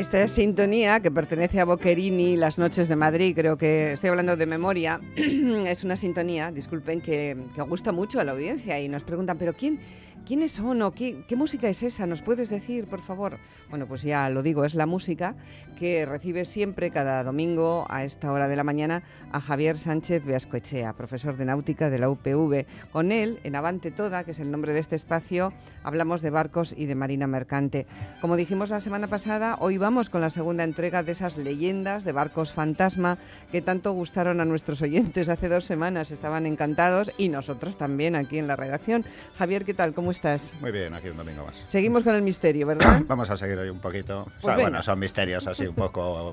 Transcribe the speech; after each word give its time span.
Esta 0.00 0.26
sintonía 0.28 1.00
que 1.00 1.10
pertenece 1.10 1.60
a 1.60 1.66
Boccherini, 1.66 2.34
Las 2.34 2.58
noches 2.58 2.88
de 2.88 2.96
Madrid, 2.96 3.34
creo 3.36 3.58
que 3.58 3.92
estoy 3.92 4.08
hablando 4.08 4.34
de 4.34 4.46
memoria, 4.46 4.98
es 5.14 5.84
una 5.84 5.94
sintonía, 5.94 6.50
disculpen, 6.50 7.02
que, 7.02 7.36
que 7.54 7.60
gusta 7.60 7.92
mucho 7.92 8.18
a 8.18 8.24
la 8.24 8.32
audiencia 8.32 8.80
y 8.80 8.88
nos 8.88 9.04
preguntan, 9.04 9.36
pero 9.36 9.52
¿quién, 9.52 9.78
¿Quiénes 10.30 10.52
son 10.52 10.80
o 10.82 10.92
qué, 10.92 11.24
música 11.34 11.68
es 11.68 11.82
esa? 11.82 12.06
¿Nos 12.06 12.22
puedes 12.22 12.50
decir, 12.50 12.86
por 12.86 13.00
favor? 13.00 13.38
Bueno, 13.68 13.88
pues 13.88 14.04
ya 14.04 14.30
lo 14.30 14.44
digo, 14.44 14.64
es 14.64 14.76
la 14.76 14.86
música 14.86 15.34
que 15.76 16.06
recibe 16.06 16.44
siempre 16.44 16.92
cada 16.92 17.24
domingo 17.24 17.84
a 17.90 18.04
esta 18.04 18.30
hora 18.30 18.46
de 18.46 18.54
la 18.54 18.62
mañana 18.62 19.02
a 19.32 19.40
Javier 19.40 19.76
Sánchez 19.76 20.24
Beascoechea, 20.24 20.92
profesor 20.92 21.36
de 21.36 21.46
náutica 21.46 21.90
de 21.90 21.98
la 21.98 22.08
UPV. 22.08 22.64
Con 22.92 23.10
él, 23.10 23.40
en 23.42 23.56
Avante 23.56 23.90
Toda, 23.90 24.22
que 24.22 24.30
es 24.30 24.38
el 24.38 24.52
nombre 24.52 24.72
de 24.72 24.78
este 24.78 24.94
espacio, 24.94 25.52
hablamos 25.82 26.22
de 26.22 26.30
barcos 26.30 26.76
y 26.78 26.86
de 26.86 26.94
marina 26.94 27.26
mercante. 27.26 27.88
Como 28.20 28.36
dijimos 28.36 28.70
la 28.70 28.78
semana 28.78 29.08
pasada, 29.08 29.56
hoy 29.58 29.78
vamos 29.78 30.10
con 30.10 30.20
la 30.20 30.30
segunda 30.30 30.62
entrega 30.62 31.02
de 31.02 31.10
esas 31.10 31.38
leyendas 31.38 32.04
de 32.04 32.12
barcos 32.12 32.52
fantasma 32.52 33.18
que 33.50 33.62
tanto 33.62 33.90
gustaron 33.90 34.40
a 34.40 34.44
nuestros 34.44 34.80
oyentes 34.80 35.28
hace 35.28 35.48
dos 35.48 35.64
semanas. 35.64 36.12
Estaban 36.12 36.46
encantados 36.46 37.10
y 37.18 37.30
nosotros 37.30 37.76
también 37.76 38.14
aquí 38.14 38.38
en 38.38 38.46
la 38.46 38.54
redacción. 38.54 39.04
Javier, 39.34 39.64
¿qué 39.64 39.74
tal? 39.74 39.92
¿Cómo 39.92 40.12
estás? 40.12 40.19
Muy 40.60 40.72
bien, 40.72 40.94
aquí 40.94 41.08
un 41.08 41.16
domingo 41.16 41.44
más. 41.44 41.64
Seguimos 41.66 42.02
con 42.04 42.14
el 42.14 42.22
misterio, 42.22 42.66
¿verdad? 42.66 43.02
Vamos 43.06 43.30
a 43.30 43.36
seguir 43.36 43.58
hoy 43.58 43.68
un 43.68 43.80
poquito. 43.80 44.26
Pues 44.40 44.56
bueno, 44.56 44.82
son 44.82 44.98
misterios 44.98 45.46
así 45.46 45.66
un 45.66 45.74
poco 45.74 46.30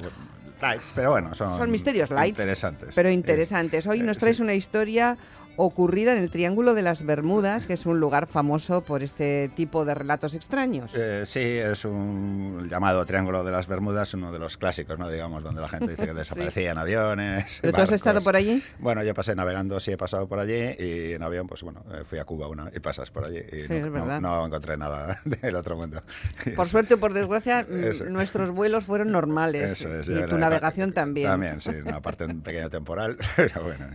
lights, 0.62 0.92
pero 0.96 1.12
bueno, 1.12 1.34
son, 1.34 1.56
son 1.56 1.72
misterios 1.72 2.10
lights. 2.10 2.38
Interesantes. 2.38 2.96
Pero 2.96 3.10
interesantes. 3.10 3.88
Hoy 3.88 4.02
nos 4.02 4.18
traes 4.18 4.40
una 4.40 4.54
historia 4.54 5.18
ocurrida 5.58 6.14
en 6.14 6.20
el 6.20 6.30
Triángulo 6.30 6.74
de 6.76 6.84
las 6.84 7.04
Bermudas, 7.04 7.68
que 7.68 7.74
es 7.74 7.86
un 7.86 8.00
lugar 8.00 8.28
famoso 8.28 8.82
por 8.82 9.04
este 9.04 9.50
tipo 9.56 9.86
de 9.86 9.96
relatos 9.96 10.36
extraños. 10.36 10.92
Eh, 10.96 11.24
sí, 11.26 11.40
es 11.40 11.84
un 11.84 12.68
llamado 12.70 13.04
Triángulo 13.06 13.44
de 13.44 13.52
las 13.52 13.68
Bermudas, 13.68 14.14
uno 14.14 14.32
de 14.32 14.40
los 14.40 14.58
clásicos, 14.58 14.98
¿no? 15.00 15.10
Digamos, 15.10 15.44
donde 15.44 15.60
la 15.60 15.68
gente 15.68 15.88
dice 15.90 16.06
que 16.06 16.14
desaparecían 16.14 16.78
aviones. 16.78 17.60
¿Pero 17.62 17.74
tú 17.74 17.82
has 17.82 17.92
estado 17.92 18.22
por 18.22 18.36
allí? 18.36 18.64
Bueno, 18.80 19.04
yo 19.04 19.14
pasé 19.16 19.36
navegando, 19.36 19.80
sí 19.80 19.92
he 19.92 19.98
pasado 19.98 20.28
por 20.28 20.40
allí 20.40 20.76
y 20.78 21.14
en 21.14 21.24
avión, 21.24 21.48
pues 21.48 21.64
bueno, 21.64 21.84
eh, 21.92 22.04
fui 22.06 22.20
a 22.20 22.26
Cuba 22.26 22.48
una 22.48 22.72
y 22.74 22.80
pasas 22.80 23.10
por 23.10 23.26
allí 23.26 23.40
y 23.40 23.68
no, 24.22 24.46
encontré 24.46 24.78
nada 24.78 25.20
del 25.26 25.56
otro 25.56 25.76
mundo. 25.76 26.04
Por 26.56 26.68
suerte 26.68 26.96
o 26.96 26.98
por 26.98 27.14
desgracia, 27.14 27.66
nuestros 28.10 28.52
vuelos 28.52 28.84
fueron 28.84 29.12
normales 29.12 29.82
y 29.82 30.30
tu 30.30 30.38
navegación 30.38 30.94
también. 30.94 31.30
También, 31.30 31.62
sí, 31.62 31.72
aparte 31.92 32.26
un 32.26 32.42
pequeño 32.42 32.70
temporal, 32.70 33.18
pero 33.36 33.64
bueno, 33.64 33.88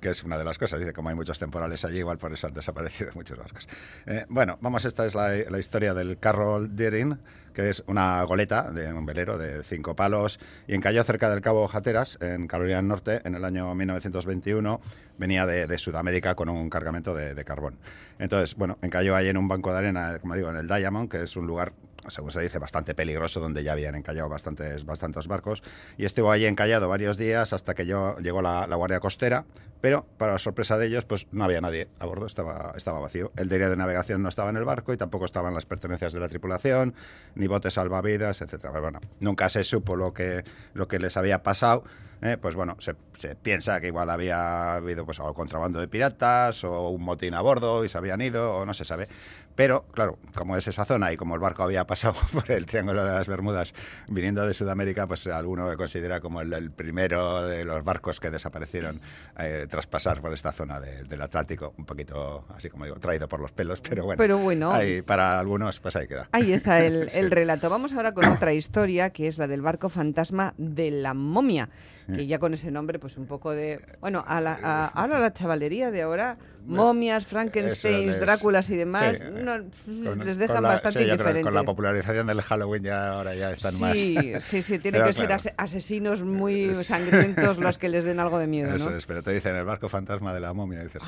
que 0.00 0.10
es 0.10 0.22
una 0.24 0.38
de 0.38 0.44
las 0.44 0.58
cosas 0.58 0.81
como 0.92 1.08
hay 1.08 1.14
muchos 1.14 1.38
temporales 1.38 1.84
allí, 1.84 1.98
igual 1.98 2.18
por 2.18 2.32
eso 2.32 2.46
han 2.46 2.54
desaparecido 2.54 3.12
muchos 3.14 3.38
barcos. 3.38 3.68
Eh, 4.06 4.24
bueno, 4.28 4.58
vamos, 4.60 4.84
esta 4.84 5.06
es 5.06 5.14
la, 5.14 5.58
historia 5.58 5.94
del 5.94 6.18
Carroll 6.18 6.74
Deering, 6.74 7.18
que 7.54 7.70
es 7.70 7.84
una 7.86 8.22
goleta 8.24 8.70
de 8.70 8.92
un 8.92 9.06
velero 9.06 9.38
de 9.38 9.62
cinco 9.62 9.94
palos 9.94 10.40
y 10.66 10.74
encalló 10.74 11.04
cerca 11.04 11.30
del 11.30 11.40
Cabo 11.40 11.68
Jateras, 11.68 12.18
en 12.20 12.46
Carolina 12.46 12.76
del 12.76 12.88
Norte, 12.88 13.20
en 13.24 13.34
el 13.34 13.44
año 13.44 13.74
1921. 13.74 14.80
Venía 15.18 15.46
de, 15.46 15.78
Sudamérica 15.78 16.34
con 16.34 16.48
un 16.48 16.68
cargamento 16.68 17.14
de, 17.14 17.34
de, 17.34 17.44
carbón. 17.44 17.78
Entonces, 18.18 18.56
bueno, 18.56 18.78
encalló 18.82 19.14
ahí 19.14 19.28
en 19.28 19.36
un 19.36 19.46
banco 19.46 19.70
de 19.72 19.78
arena, 19.78 20.18
como 20.20 20.34
digo, 20.34 20.50
en 20.50 20.56
el 20.56 20.66
Diamond, 20.66 21.08
que 21.08 21.22
es 21.22 21.36
un 21.36 21.46
lugar 21.46 21.72
según 22.08 22.30
se 22.30 22.40
dice, 22.40 22.58
bastante 22.58 22.94
peligroso, 22.94 23.40
donde 23.40 23.62
ya 23.62 23.72
habían 23.72 23.94
encallado 23.94 24.28
bastantes, 24.28 24.84
bastantes 24.84 25.28
barcos. 25.28 25.62
Y 25.96 26.04
estuvo 26.04 26.30
allí 26.30 26.46
encallado 26.46 26.88
varios 26.88 27.16
días 27.16 27.52
hasta 27.52 27.74
que 27.74 27.86
yo, 27.86 28.16
llegó 28.18 28.42
la, 28.42 28.66
Guardia 28.66 29.00
Costera, 29.00 29.44
pero 29.80 30.06
para 30.16 30.32
la 30.32 30.38
sorpresa 30.38 30.78
de 30.78 30.86
ellos, 30.86 31.04
pues 31.04 31.26
no 31.32 31.44
había 31.44 31.60
nadie 31.60 31.88
a 31.98 32.06
bordo, 32.06 32.26
estaba, 32.26 32.72
estaba 32.76 33.00
vacío. 33.00 33.32
El 33.36 33.48
diario 33.48 33.70
de 33.70 33.76
navegación 33.76 34.22
no 34.22 34.28
estaba 34.28 34.50
en 34.50 34.56
el 34.56 34.64
barco 34.64 34.92
y 34.92 34.96
tampoco 34.96 35.24
estaban 35.24 35.54
las 35.54 35.66
pertenencias 35.66 36.12
de 36.12 36.20
la 36.20 36.28
tripulación, 36.28 36.94
ni 37.34 37.46
botes 37.46 37.74
salvavidas, 37.74 38.40
etc. 38.42 38.66
Bueno, 38.80 39.00
nunca 39.20 39.48
se 39.48 39.64
supo 39.64 39.96
lo 39.96 40.12
que, 40.12 40.44
lo 40.74 40.88
que 40.88 40.98
les 40.98 41.16
había 41.16 41.42
pasado. 41.42 41.84
¿eh? 42.22 42.38
pues 42.40 42.54
bueno, 42.54 42.76
se, 42.78 42.94
se, 43.12 43.34
piensa 43.34 43.80
que 43.80 43.88
igual 43.88 44.08
había 44.08 44.74
habido 44.74 45.04
pues 45.04 45.18
algo 45.20 45.34
contrabando 45.34 45.80
de 45.80 45.88
piratas 45.88 46.64
o 46.64 46.88
un 46.88 47.02
motín 47.02 47.34
a 47.34 47.40
bordo 47.40 47.84
y 47.84 47.88
se 47.88 47.98
habían 47.98 48.20
ido 48.22 48.56
o 48.56 48.64
no 48.64 48.72
se 48.72 48.84
sabe. 48.84 49.08
Pero, 49.54 49.84
claro, 49.92 50.18
como 50.34 50.56
es 50.56 50.66
esa 50.66 50.84
zona 50.84 51.12
y 51.12 51.16
como 51.16 51.34
el 51.34 51.40
barco 51.40 51.62
había 51.62 51.86
pasado 51.86 52.14
por 52.32 52.50
el 52.50 52.66
Triángulo 52.66 53.04
de 53.04 53.12
las 53.12 53.28
Bermudas 53.28 53.74
viniendo 54.08 54.46
de 54.46 54.54
Sudamérica, 54.54 55.06
pues 55.06 55.26
alguno 55.26 55.70
lo 55.70 55.76
considera 55.76 56.20
como 56.20 56.40
el, 56.40 56.70
primero 56.70 57.44
de 57.44 57.64
los 57.64 57.84
barcos 57.84 58.20
que 58.20 58.30
desaparecieron 58.30 59.00
eh, 59.38 59.66
tras 59.68 59.86
pasar 59.86 60.20
por 60.20 60.32
esta 60.32 60.52
zona 60.52 60.80
del 60.80 61.20
Atlántico, 61.20 61.74
un 61.76 61.84
poquito, 61.84 62.46
así 62.54 62.70
como 62.70 62.84
digo, 62.84 62.96
traído 62.98 63.28
por 63.28 63.40
los 63.40 63.52
pelos, 63.52 63.80
pero 63.80 64.04
bueno. 64.04 64.18
Pero 64.18 64.38
bueno. 64.38 64.72
Ahí, 64.72 65.02
para 65.02 65.38
algunos, 65.38 65.80
pues 65.80 65.96
ahí 65.96 66.06
queda. 66.06 66.28
Ahí 66.32 66.52
está 66.52 66.84
el, 66.84 67.08
el 67.14 67.30
relato. 67.30 67.68
Vamos 67.68 67.92
ahora 67.92 68.12
con 68.12 68.24
otra 68.26 68.52
historia, 68.52 69.10
que 69.10 69.28
es 69.28 69.38
la 69.38 69.46
del 69.46 69.62
barco 69.62 69.88
fantasma 69.88 70.54
de 70.56 70.90
la 70.90 71.14
momia 71.14 71.68
que 72.06 72.26
ya 72.26 72.38
con 72.38 72.54
ese 72.54 72.70
nombre, 72.70 72.98
pues 72.98 73.16
un 73.16 73.26
poco 73.26 73.52
de... 73.52 73.80
Bueno, 74.00 74.24
a 74.26 74.40
la, 74.40 74.58
a, 74.62 74.86
ahora 74.88 75.18
la 75.18 75.32
chavalería 75.32 75.90
de 75.90 76.02
ahora, 76.02 76.36
momias, 76.66 77.26
Frankensteins, 77.26 78.20
Dráculas 78.20 78.70
y 78.70 78.76
demás, 78.76 79.18
les 79.46 80.38
dejan 80.38 80.62
bastante 80.62 81.04
sí, 81.04 81.42
Con 81.42 81.54
la 81.54 81.64
popularización 81.64 82.26
del 82.26 82.42
Halloween 82.42 82.82
ya 82.82 83.12
ahora 83.12 83.34
ya 83.34 83.50
están 83.50 83.78
más... 83.80 83.98
Sí, 83.98 84.34
sí, 84.40 84.62
sí, 84.62 84.78
tienen 84.78 85.04
que 85.04 85.12
ser 85.12 85.30
asesinos 85.56 86.22
muy 86.22 86.74
sangrientos 86.74 87.58
los 87.58 87.78
que 87.78 87.88
les 87.88 88.04
den 88.04 88.20
algo 88.20 88.38
de 88.38 88.46
miedo, 88.46 88.74
Eso 88.74 88.94
es, 88.94 89.06
pero 89.06 89.22
te 89.22 89.32
dicen 89.32 89.56
el 89.56 89.64
barco 89.64 89.88
fantasma 89.88 90.32
de 90.34 90.40
la 90.40 90.52
momia, 90.52 90.82
dices, 90.82 91.02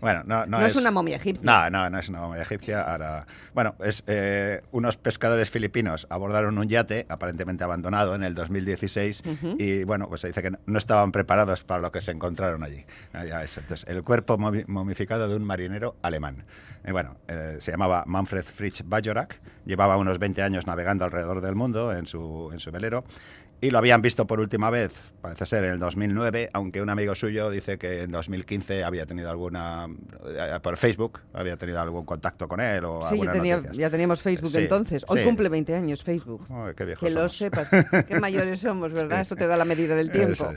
Bueno, 0.00 0.22
no, 0.24 0.46
no, 0.46 0.64
es, 0.64 0.76
una 0.76 0.90
momia 0.90 1.16
egipcia. 1.16 1.42
No, 1.44 1.70
no, 1.70 1.90
no 1.90 1.98
es 1.98 2.08
una 2.08 2.20
momia 2.20 2.42
egipcia. 2.42 2.82
Ahora, 2.82 3.26
bueno, 3.54 3.74
es 3.84 4.04
eh, 4.06 4.62
unos 4.72 4.96
pescadores 4.96 5.50
filipinos 5.50 6.06
abordaron 6.10 6.58
un 6.58 6.68
yate 6.68 7.06
aparentemente 7.08 7.64
abandonado 7.64 8.14
en 8.14 8.22
el 8.22 8.34
2016 8.34 9.22
y 9.58 9.84
bueno, 9.84 10.08
pues 10.08 10.22
se 10.22 10.28
dice 10.28 10.42
que 10.42 10.52
no 10.66 10.78
estaban 10.78 11.12
preparados 11.12 11.64
para 11.64 11.80
lo 11.80 11.92
que 11.92 12.00
se 12.00 12.10
encontraron 12.10 12.62
allí. 12.62 12.84
Entonces, 13.12 13.84
el 13.88 14.02
cuerpo 14.02 14.38
momificado 14.38 15.28
de 15.28 15.36
un 15.36 15.44
marinero 15.44 15.96
alemán. 16.02 16.44
Eh, 16.84 16.92
bueno, 16.92 17.16
eh, 17.28 17.56
se 17.60 17.70
llamaba 17.70 18.04
Manfred 18.06 18.44
Fritz 18.44 18.82
Bajorak, 18.84 19.40
llevaba 19.66 19.96
unos 19.96 20.18
20 20.18 20.42
años 20.42 20.66
navegando 20.66 21.04
alrededor 21.04 21.40
del 21.40 21.54
mundo 21.54 21.92
en 21.92 22.06
su, 22.06 22.50
en 22.52 22.58
su 22.58 22.70
velero 22.70 23.04
y 23.62 23.70
lo 23.70 23.78
habían 23.78 24.00
visto 24.00 24.26
por 24.26 24.40
última 24.40 24.70
vez, 24.70 25.12
parece 25.20 25.44
ser 25.44 25.64
en 25.64 25.72
el 25.72 25.78
2009, 25.78 26.50
aunque 26.54 26.80
un 26.80 26.88
amigo 26.88 27.14
suyo 27.14 27.50
dice 27.50 27.78
que 27.78 28.02
en 28.02 28.10
2015 28.10 28.84
había 28.84 29.04
tenido 29.04 29.28
alguna, 29.28 29.86
eh, 30.26 30.58
por 30.62 30.78
Facebook, 30.78 31.20
había 31.34 31.58
tenido 31.58 31.78
algún 31.78 32.06
contacto 32.06 32.48
con 32.48 32.60
él 32.60 32.84
o 32.86 33.06
sí, 33.08 33.20
ya 33.74 33.90
teníamos 33.90 34.22
Facebook 34.22 34.52
entonces. 34.54 35.04
Hoy 35.08 35.22
cumple 35.24 35.50
20 35.50 35.74
años 35.74 36.02
Facebook. 36.02 36.46
qué 36.74 36.94
que 36.98 37.10
lo 37.10 37.28
sepas, 37.28 37.68
qué 38.08 38.18
mayores 38.20 38.60
somos, 38.60 38.92
¿verdad? 38.94 39.20
Esto 39.20 39.36
te 39.36 39.46
da 39.46 39.56
la 39.58 39.66
medida 39.66 39.94
del 39.94 40.10
tiempo. 40.10 40.52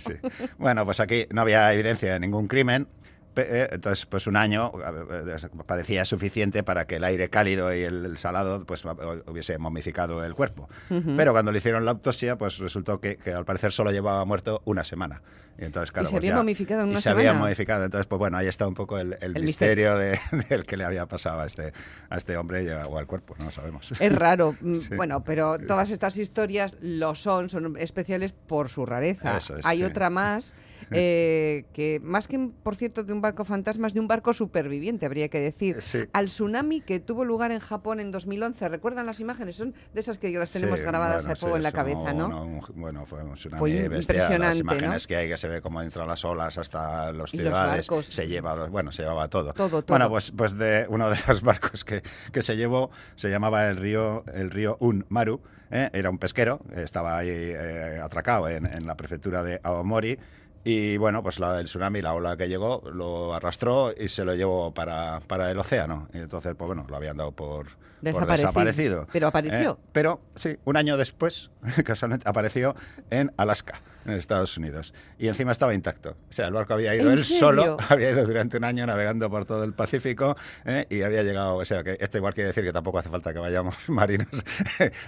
bueno, 0.58 0.86
pues 0.86 1.02
aquí 1.02 1.28
no 1.32 1.42
había 1.42 1.74
evidencia 1.74 2.14
de 2.14 2.20
ningún 2.22 2.48
crimen, 2.48 2.88
entonces, 3.36 4.06
pues 4.06 4.28
un 4.28 4.36
año 4.36 4.72
parecía 5.66 6.06
suficiente 6.06 6.64
para 6.64 6.86
que 6.86 6.98
el 6.98 7.04
aire 7.04 7.30
cálido 7.30 7.74
y 7.74 7.82
el, 7.82 8.18
salado 8.18 8.66
pues 8.66 8.84
hubiese 8.86 9.58
momificado 9.58 10.24
el 10.24 10.36
cuerpo. 10.36 10.70
Pero 10.90 11.32
cuando 11.32 11.52
le 11.52 11.58
hicieron 11.58 11.86
la 11.86 11.92
autopsia, 11.92 12.38
pues 12.38 12.58
resultó 12.60 13.00
que, 13.00 13.18
al 13.34 13.46
parecer 13.46 13.72
solo 13.72 13.92
llevaba 13.92 14.24
muerto 14.26 14.62
una 14.66 14.84
semana. 14.84 15.22
Y, 15.58 15.66
entonces, 15.66 15.92
claro, 15.92 16.08
se 16.08 16.14
pues 16.14 16.24
había 16.24 16.36
momificado 16.36 16.82
en 16.82 16.90
una 16.90 17.00
y 17.00 17.02
se 17.02 17.10
había 17.10 17.34
modificado. 17.34 17.86
Entonces, 17.86 18.08
pues 18.08 18.20
bueno, 18.20 18.38
ahí 18.38 18.48
está 18.48 18.68
un 18.68 18.74
poco 18.74 18.98
el, 18.98 19.18
misterio, 19.42 19.98
de, 19.98 20.20
del 20.50 20.66
que 20.66 20.78
le 20.78 20.84
había 20.84 21.06
pasado 21.06 21.42
a 21.42 21.46
este, 21.46 21.74
a 22.10 22.18
este 22.18 22.38
hombre 22.38 22.74
o 22.74 22.98
al 22.98 23.08
cuerpo, 23.08 23.36
no 23.38 23.46
lo 23.46 23.52
sabemos. 23.52 23.92
Es 24.00 24.16
raro, 24.16 24.56
mm, 24.62 24.96
bueno, 24.96 25.24
pero 25.24 25.58
todas 25.60 25.90
estas 25.90 26.18
historias 26.18 26.76
lo 26.82 27.16
son, 27.16 27.50
son 27.50 27.78
especiales 27.78 28.34
por 28.34 28.70
su 28.70 28.86
rareza. 28.86 29.40
Hay 29.64 29.84
otra 29.84 30.10
más 30.10 30.56
eh, 30.92 31.66
que 31.74 32.00
más 32.04 32.28
que, 32.28 32.50
por 32.64 32.76
cierto, 32.76 33.04
de 33.04 33.14
un 33.14 33.22
barco 33.22 33.46
fantasma, 33.46 33.88
es 33.88 33.94
de 33.94 34.00
un 34.00 34.08
barco 34.08 34.34
superviviente, 34.34 35.06
habría 35.06 35.30
que 35.30 35.40
decir. 35.40 35.80
Al 36.14 36.28
tsunami 36.28 36.82
que 36.82 37.00
tuvo 37.00 37.26
lugar 37.26 37.52
en 37.52 37.60
Japón 37.60 38.00
en 38.00 38.12
2011, 38.12 38.70
¿recuerdan 38.70 39.06
las 39.06 39.20
imágenes? 39.20 39.56
Son 39.56 39.74
de 39.94 40.00
esas 40.00 40.18
que 40.18 40.32
las 40.32 40.52
tenemos 40.52 40.82
grabadas 40.82 41.26
a 41.26 41.36
fuego 41.36 41.58
en 41.58 41.64
la 41.64 41.72
cabeza, 41.72 42.14
¿no? 42.14 42.62
bueno, 42.76 43.06
fue 43.06 43.24
un 43.24 43.34
tsunami 43.36 43.72
impresionante, 43.72 44.40
Las 44.40 44.60
imágenes 44.60 45.08
que 45.08 45.16
hay 45.16 45.28
que 45.28 45.38
se 45.44 45.50
ve 45.50 45.62
cómo 45.62 45.82
entran 45.82 46.08
las 46.08 46.24
olas 46.24 46.58
hasta 46.58 47.12
los 47.12 47.32
ciudades, 47.32 47.86
se 48.04 48.28
lleva, 48.30 48.68
bueno, 48.68 48.94
se 48.94 49.02
llevaba 49.02 49.28
todo. 49.28 49.54
Bueno, 49.88 50.10
pues, 50.10 50.32
pues 50.32 50.58
de 50.58 50.86
uno 50.88 51.10
de 51.10 51.18
los 51.28 51.42
barcos 51.44 51.84
que, 51.84 52.02
que 52.32 52.42
se 52.42 52.56
llevó 52.56 52.92
se 53.16 53.30
llamaba 53.30 53.68
el 53.68 53.76
río, 53.76 54.24
el 54.34 54.52
río 54.52 54.78
Un 54.80 55.06
Maru, 55.10 55.42
¿eh? 55.70 55.90
era 55.92 56.10
un 56.10 56.18
pesquero, 56.18 56.62
estaba 56.74 57.18
ahí 57.18 57.28
eh, 57.30 58.00
atracado 58.02 58.48
en, 58.48 58.74
en 58.74 58.88
la 58.88 58.96
prefectura 58.96 59.44
de 59.44 59.60
Aomori 59.64 60.18
Y 60.64 60.98
bueno, 60.98 61.22
pues 61.24 61.40
la, 61.40 61.60
el 61.60 61.66
tsunami, 61.66 62.02
la 62.02 62.14
ola 62.14 62.38
que 62.38 62.48
llegó, 62.48 62.82
lo 62.94 63.34
arrastró 63.36 63.94
y 63.98 64.08
se 64.08 64.24
lo 64.24 64.34
llevó 64.36 64.74
para, 64.74 65.20
para 65.28 65.52
el 65.52 65.58
océano. 65.60 66.08
Y 66.14 66.20
entonces, 66.20 66.56
pues 66.58 66.68
bueno, 66.68 66.86
lo 66.90 66.96
habían 66.96 67.18
dado 67.18 67.32
por, 67.32 67.66
por 67.66 67.76
Desaparecido. 68.02 68.48
desaparecido. 68.48 69.08
Pero 69.12 69.28
apareció. 69.28 69.72
Eh, 69.72 69.86
pero 69.92 70.22
sí, 70.36 70.58
un 70.64 70.78
año 70.78 70.96
después, 70.98 71.50
casualmente, 71.86 72.28
apareció 72.30 72.76
en 73.10 73.32
Alaska, 73.38 73.82
en 74.06 74.14
Estados 74.14 74.58
Unidos. 74.58 74.94
Y 75.18 75.28
encima 75.30 75.52
estaba 75.52 75.74
intacto. 75.74 76.12
O 76.12 76.34
sea, 76.34 76.48
el 76.48 76.54
barco 76.54 76.74
había 76.74 76.96
ido 76.96 77.08
¿En 77.12 77.18
él 77.18 77.24
serio? 77.26 77.40
solo, 77.40 77.78
había 77.90 78.12
ido 78.12 78.26
durante 78.26 78.56
un 78.58 78.64
año 78.66 78.86
navegando 78.86 79.30
por 79.30 79.44
todo 79.46 79.64
el 79.66 79.74
Pacífico 79.74 80.36
eh, 80.66 80.86
y 80.90 81.02
había 81.02 81.24
llegado, 81.24 81.56
o 81.56 81.66
sea, 81.66 81.84
que 81.84 81.98
esto 82.00 82.18
igual 82.18 82.34
quiere 82.34 82.48
decir 82.48 82.64
que 82.64 82.74
tampoco 82.74 83.00
hace 83.00 83.10
falta 83.10 83.34
que 83.34 83.40
vayamos 83.40 83.76
marinos. 83.90 84.46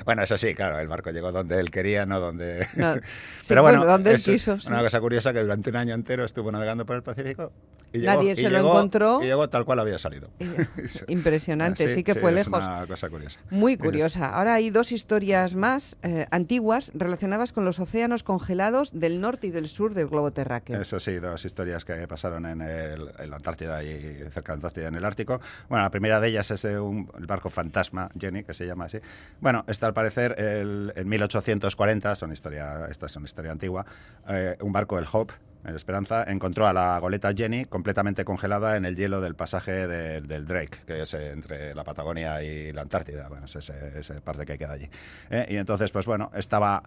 bueno, 0.05 0.23
eso 0.23 0.37
sí, 0.37 0.53
claro, 0.53 0.79
el 0.79 0.87
barco 0.87 1.11
llegó 1.11 1.31
donde 1.33 1.59
él 1.59 1.71
quería, 1.71 2.05
no 2.05 2.19
donde... 2.21 2.65
No, 2.75 2.95
Pero 3.47 3.61
bueno, 3.61 3.79
bueno, 3.79 3.91
donde 3.91 4.11
él 4.15 4.21
quiso, 4.21 4.53
Una 4.53 4.77
sí. 4.77 4.83
cosa 4.83 4.99
curiosa 5.01 5.33
que 5.33 5.44
durante 5.45 5.69
un 5.69 5.75
año 5.77 5.93
entero 5.95 6.25
estuvo 6.25 6.51
navegando 6.51 6.85
por 6.85 6.95
el 6.95 7.03
Pacífico 7.03 7.51
y 7.93 7.99
Nadie 7.99 8.23
llegó, 8.23 8.35
se 8.35 8.41
y 8.41 8.43
lo 8.43 8.49
llegó- 8.57 8.69
encontró. 8.71 9.23
Y 9.23 9.25
llegó 9.27 9.47
tal 9.49 9.63
cual 9.63 9.79
había 9.79 9.97
salido. 9.97 10.29
Impresionante, 11.07 11.87
sí, 11.93 12.03
que 12.03 12.13
sí, 12.13 12.19
fue 12.19 12.31
es 12.31 12.35
lejos. 12.47 12.65
una 12.65 12.85
cosa 12.87 13.09
curiosa. 13.09 13.39
Muy 13.51 13.77
Curiosa. 13.77 14.29
Ahora 14.35 14.55
hay 14.55 14.69
dos 14.69 14.91
historias 14.91 15.55
más 15.55 15.95
eh, 16.01 16.25
antiguas 16.31 16.91
relacionadas 16.93 17.53
con 17.53 17.63
los 17.65 17.79
océanos 17.79 18.23
congelados 18.23 18.91
del 18.99 19.21
norte 19.21 19.47
y 19.47 19.51
del 19.51 19.67
sur 19.67 19.93
del 19.93 20.07
globo 20.07 20.31
terráqueo. 20.31 20.81
Eso 20.81 20.99
sí, 20.99 21.15
dos 21.19 21.45
historias 21.45 21.85
que 21.85 22.07
pasaron 22.07 22.45
en, 22.45 22.61
el, 22.61 23.11
en 23.19 23.29
la 23.29 23.35
Antártida 23.37 23.83
y 23.83 24.17
cerca 24.31 24.53
de 24.53 24.55
Antártida 24.55 24.87
en 24.87 24.95
el 24.95 25.05
Ártico. 25.05 25.39
Bueno, 25.69 25.83
la 25.83 25.91
primera 25.91 26.19
de 26.19 26.27
ellas 26.29 26.49
es 26.51 26.63
de 26.63 26.79
un 26.79 27.09
el 27.17 27.27
barco 27.27 27.49
fantasma, 27.49 28.09
Jenny, 28.19 28.43
que 28.43 28.53
se 28.53 28.65
llama 28.65 28.85
así. 28.85 28.97
Bueno, 29.39 29.63
está 29.67 29.87
al 29.87 29.93
parecer 29.93 30.35
el- 30.39 30.91
en 30.95 31.07
1840, 31.07 32.15
son 32.15 32.31
historia, 32.33 32.87
esta 32.89 33.05
es 33.05 33.15
una 33.15 33.25
historia 33.25 33.51
antigua, 33.51 33.85
eh, 34.27 34.57
un 34.61 34.71
barco, 34.73 34.97
el 34.99 35.05
Hope, 35.11 35.33
el 35.65 35.75
Esperanza, 35.75 36.23
encontró 36.27 36.67
a 36.67 36.73
la 36.73 36.99
goleta 36.99 37.33
Jenny 37.35 37.65
completamente 37.65 38.23
congelada 38.23 38.77
en 38.77 38.85
el 38.85 38.95
hielo 38.95 39.19
del 39.19 39.33
pasaje 39.33 39.87
de- 39.87 40.21
del 40.21 40.45
Drake, 40.45 40.77
que 40.85 41.01
es 41.01 41.13
eh, 41.15 41.31
entre 41.31 41.73
la 41.73 41.83
Patagonia 41.83 42.43
y 42.43 42.71
la 42.71 42.81
Antártida. 42.81 43.27
Bueno, 43.29 43.45
es 43.47 43.55
ese- 43.55 44.21
parte 44.21 44.45
que 44.45 44.57
queda 44.59 44.73
allí. 44.73 44.87
Eh, 45.31 45.47
y 45.49 45.55
entonces, 45.57 45.91
pues 45.91 46.05
bueno, 46.05 46.29
estaba 46.35 46.83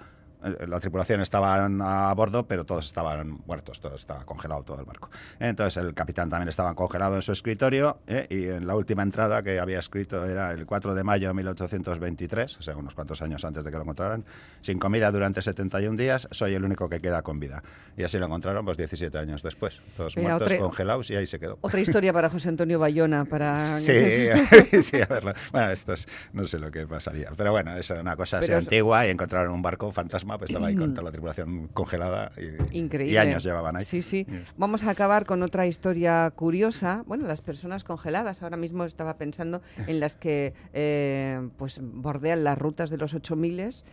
la 0.66 0.78
tripulación 0.80 1.20
estaban 1.20 1.80
a 1.82 2.12
bordo, 2.14 2.46
pero 2.46 2.64
todos 2.64 2.86
estaban 2.86 3.38
muertos, 3.46 3.80
todo 3.80 3.96
estaba 3.96 4.24
congelado 4.24 4.62
todo 4.62 4.78
el 4.80 4.84
barco. 4.84 5.10
Entonces 5.40 5.76
el 5.82 5.94
capitán 5.94 6.28
también 6.28 6.48
estaba 6.48 6.74
congelado 6.74 7.16
en 7.16 7.22
su 7.22 7.32
escritorio 7.32 7.98
eh, 8.06 8.26
y 8.30 8.44
en 8.46 8.66
la 8.66 8.74
última 8.76 9.02
entrada 9.02 9.42
que 9.42 9.58
había 9.58 9.78
escrito 9.78 10.24
era 10.24 10.52
el 10.52 10.66
4 10.66 10.94
de 10.94 11.02
mayo 11.04 11.28
de 11.28 11.34
1823, 11.34 12.56
o 12.58 12.62
sea, 12.62 12.76
unos 12.76 12.94
cuantos 12.94 13.22
años 13.22 13.44
antes 13.44 13.64
de 13.64 13.70
que 13.70 13.76
lo 13.76 13.82
encontraran, 13.82 14.24
sin 14.60 14.78
comida 14.78 15.10
durante 15.10 15.42
71 15.42 15.96
días, 15.96 16.28
soy 16.30 16.54
el 16.54 16.64
único 16.64 16.88
que 16.88 17.00
queda 17.00 17.22
con 17.22 17.40
vida. 17.40 17.62
Y 17.96 18.04
así 18.04 18.18
lo 18.18 18.26
encontraron 18.26 18.64
pues 18.64 18.76
17 18.76 19.16
años 19.18 19.42
después, 19.42 19.80
todos 19.96 20.16
Mira, 20.16 20.30
muertos, 20.30 20.46
otra- 20.52 20.58
congelados 20.58 21.10
y 21.10 21.16
ahí 21.16 21.26
se 21.26 21.38
quedó. 21.38 21.58
Otra 21.60 21.80
historia 21.80 22.12
para 22.12 22.28
José 22.30 22.48
Antonio 22.48 22.78
Bayona, 22.78 23.24
para... 23.24 23.56
Sí, 23.78 23.92
sí, 24.82 25.00
a 25.00 25.06
verlo. 25.06 25.32
Bueno, 25.52 25.70
esto 25.70 25.92
es, 25.94 26.06
no 26.32 26.44
sé 26.46 26.58
lo 26.58 26.70
que 26.70 26.86
pasaría. 26.86 27.30
Pero 27.36 27.52
bueno, 27.52 27.74
es 27.76 27.88
una 27.90 28.16
cosa 28.16 28.38
así 28.38 28.52
es- 28.52 28.58
antigua 28.58 29.06
y 29.06 29.10
encontraron 29.10 29.52
un 29.52 29.62
barco 29.62 29.90
fantasma, 29.92 30.27
pues 30.36 30.50
estaba 30.50 30.66
ahí 30.66 30.76
con 30.76 30.90
toda 30.92 31.04
la 31.04 31.12
tripulación 31.12 31.68
congelada 31.68 32.32
y, 32.36 32.76
Increíble. 32.78 33.14
y 33.14 33.16
años 33.16 33.42
llevaban 33.44 33.76
ahí. 33.76 33.84
Sí, 33.84 34.02
sí. 34.02 34.26
Vamos 34.56 34.84
a 34.84 34.90
acabar 34.90 35.24
con 35.24 35.42
otra 35.42 35.66
historia 35.66 36.30
curiosa. 36.34 37.04
Bueno, 37.06 37.26
las 37.26 37.40
personas 37.40 37.84
congeladas. 37.84 38.42
Ahora 38.42 38.56
mismo 38.56 38.84
estaba 38.84 39.16
pensando 39.16 39.62
en 39.86 40.00
las 40.00 40.16
que 40.16 40.52
eh, 40.74 41.48
pues 41.56 41.80
bordean 41.82 42.44
las 42.44 42.58
rutas 42.58 42.90
de 42.90 42.98
los 42.98 43.14
8000 43.14 43.48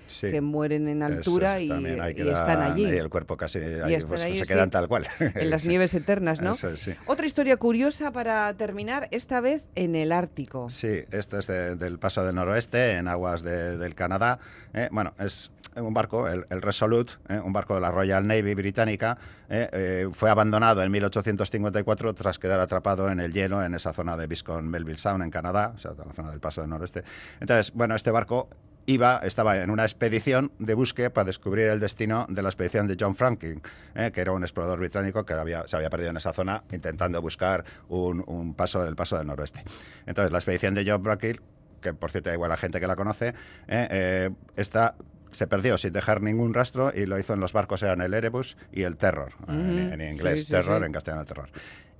Sí. 0.07 0.31
que 0.31 0.41
mueren 0.41 0.87
en 0.87 1.03
altura 1.03 1.59
y, 1.61 1.67
y 1.71 2.29
están 2.29 2.61
allí. 2.61 2.85
ahí 2.85 2.97
el 2.97 3.09
cuerpo 3.09 3.37
casi 3.37 3.59
ahí, 3.59 3.97
pues, 4.07 4.23
ahí, 4.23 4.35
se 4.35 4.45
sí, 4.45 4.53
quedan 4.53 4.69
tal 4.71 4.87
cual. 4.87 5.05
En 5.19 5.49
las 5.49 5.61
Sí. 5.61 5.69
nieves 5.69 5.93
eternas, 5.93 6.41
¿no? 6.41 6.53
Eso. 6.53 6.69
Otra 7.05 7.25
historia 7.25 7.57
curiosa 7.57 8.11
para 8.11 8.53
terminar, 8.55 9.07
esta 9.11 9.39
vez 9.41 9.65
en 9.75 9.95
el 9.95 10.11
Ártico. 10.11 10.69
Sí, 10.69 11.03
este 11.11 11.37
es 11.39 11.47
de- 11.47 11.75
del 11.75 11.99
paso 11.99 12.25
del 12.25 12.35
noroeste, 12.35 12.93
en 12.93 13.07
aguas 13.07 13.43
de- 13.43 13.77
del 13.77 13.93
Canadá. 13.95 14.39
Eh, 14.73 14.89
bueno, 14.91 15.13
es 15.19 15.51
un 15.75 15.93
barco, 15.93 16.27
el, 16.27 16.61
Resolute, 16.61 17.13
eh, 17.29 17.39
un 17.39 17.53
barco 17.53 17.75
de 17.75 17.81
la 17.81 17.91
Royal 17.91 18.25
Navy 18.25 18.53
británica, 18.53 19.17
eh, 19.49 19.69
eh, 19.71 20.09
fue 20.11 20.29
abandonado 20.29 20.81
en 20.81 20.91
1854 20.91 22.13
tras 22.13 22.39
quedar 22.39 22.59
atrapado 22.59 23.09
en 23.09 23.19
el 23.19 23.33
hielo 23.33 23.63
en 23.63 23.73
esa 23.73 23.93
zona 23.93 24.17
de 24.17 24.27
Viscount 24.27 24.67
Melville 24.67 24.97
Sound, 24.97 25.23
en 25.23 25.31
Canadá, 25.31 25.73
o 25.75 25.77
sea, 25.77 25.91
la 25.91 26.13
zona 26.13 26.31
del 26.31 26.39
paso 26.39 26.61
del 26.61 26.69
noroeste. 26.69 27.03
Entonces, 27.39 27.73
bueno, 27.73 27.95
este 27.95 28.11
barco 28.11 28.49
iba, 28.85 29.19
estaba 29.23 29.57
en 29.57 29.69
una 29.69 29.83
expedición 29.83 30.51
de 30.59 30.73
búsqueda 30.73 31.09
para 31.09 31.25
descubrir 31.25 31.67
el 31.67 31.79
destino 31.79 32.25
de 32.29 32.41
la 32.41 32.49
expedición 32.49 32.87
de 32.87 32.97
John 32.99 33.15
Franklin, 33.15 33.61
eh, 33.95 34.11
que 34.13 34.21
era 34.21 34.31
un 34.31 34.43
explorador 34.43 34.79
británico 34.79 35.25
que 35.25 35.33
había, 35.33 35.67
se 35.67 35.75
había 35.75 35.89
perdido 35.89 36.11
en 36.11 36.17
esa 36.17 36.33
zona 36.33 36.63
intentando 36.71 37.21
buscar 37.21 37.63
un, 37.89 38.23
un 38.27 38.53
paso 38.53 38.83
del 38.83 38.95
paso 38.95 39.17
del 39.17 39.27
noroeste. 39.27 39.63
Entonces, 40.05 40.31
la 40.31 40.37
expedición 40.37 40.73
de 40.75 40.85
John 40.87 41.03
Franklin, 41.03 41.39
que 41.81 41.93
por 41.93 42.11
cierto 42.11 42.31
igual 42.33 42.49
la 42.49 42.57
gente 42.57 42.79
que 42.79 42.87
la 42.87 42.95
conoce, 42.95 43.29
eh, 43.67 43.87
eh, 43.89 44.29
está 44.55 44.95
se 45.35 45.47
perdió 45.47 45.77
sin 45.77 45.93
dejar 45.93 46.21
ningún 46.21 46.53
rastro 46.53 46.91
y 46.95 47.05
lo 47.05 47.19
hizo 47.19 47.33
en 47.33 47.39
los 47.39 47.53
barcos 47.53 47.83
eran 47.83 48.01
el 48.01 48.13
Erebus 48.13 48.57
y 48.71 48.83
el 48.83 48.97
Terror, 48.97 49.33
en, 49.47 50.01
inglés 50.01 50.39
sí, 50.41 50.45
sí, 50.47 50.51
Terror, 50.51 50.79
sí. 50.79 50.85
en 50.85 50.91
castellano 50.91 51.25
Terror. 51.25 51.49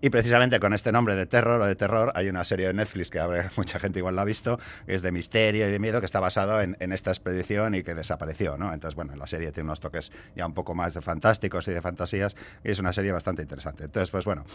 Y 0.06 0.12
precisamente 0.12 0.60
con 0.60 0.72
este 0.72 0.92
nombre 0.92 1.16
de 1.16 1.26
terror 1.26 1.60
o 1.60 1.66
de 1.66 1.76
terror 1.76 2.12
hay 2.14 2.30
una 2.30 2.44
serie 2.44 2.68
de 2.68 2.74
Netflix 2.76 3.10
que 3.10 3.20
habrá- 3.20 3.50
mucha 3.58 3.80
gente 3.80 3.98
igual 3.98 4.16
la 4.16 4.22
ha 4.22 4.26
visto, 4.26 4.60
que 4.86 4.94
es 4.94 5.02
de 5.02 5.12
misterio 5.12 5.68
y 5.68 5.72
de 5.72 5.80
miedo, 5.80 6.00
que 6.00 6.06
está 6.06 6.20
basado 6.20 6.62
en, 6.62 6.76
esta 6.92 7.10
expedición 7.10 7.74
y 7.74 7.82
que 7.82 7.96
desapareció, 7.96 8.56
¿no? 8.56 8.72
Entonces, 8.72 8.94
bueno, 8.94 9.16
la 9.16 9.26
serie 9.26 9.52
tiene 9.52 9.66
unos 9.66 9.80
toques 9.80 10.12
ya 10.36 10.46
un 10.46 10.54
poco 10.54 10.76
más 10.76 10.94
de 10.94 11.02
fantásticos 11.02 11.68
y 11.70 11.72
de 11.72 11.82
fantasías 11.82 12.36
y 12.64 12.70
es 12.70 12.78
una 12.78 12.94
serie 12.94 13.14
bastante 13.14 13.42
interesante. 13.42 13.86
Entonces, 13.86 14.12
pues 14.12 14.26
bueno, 14.26 14.46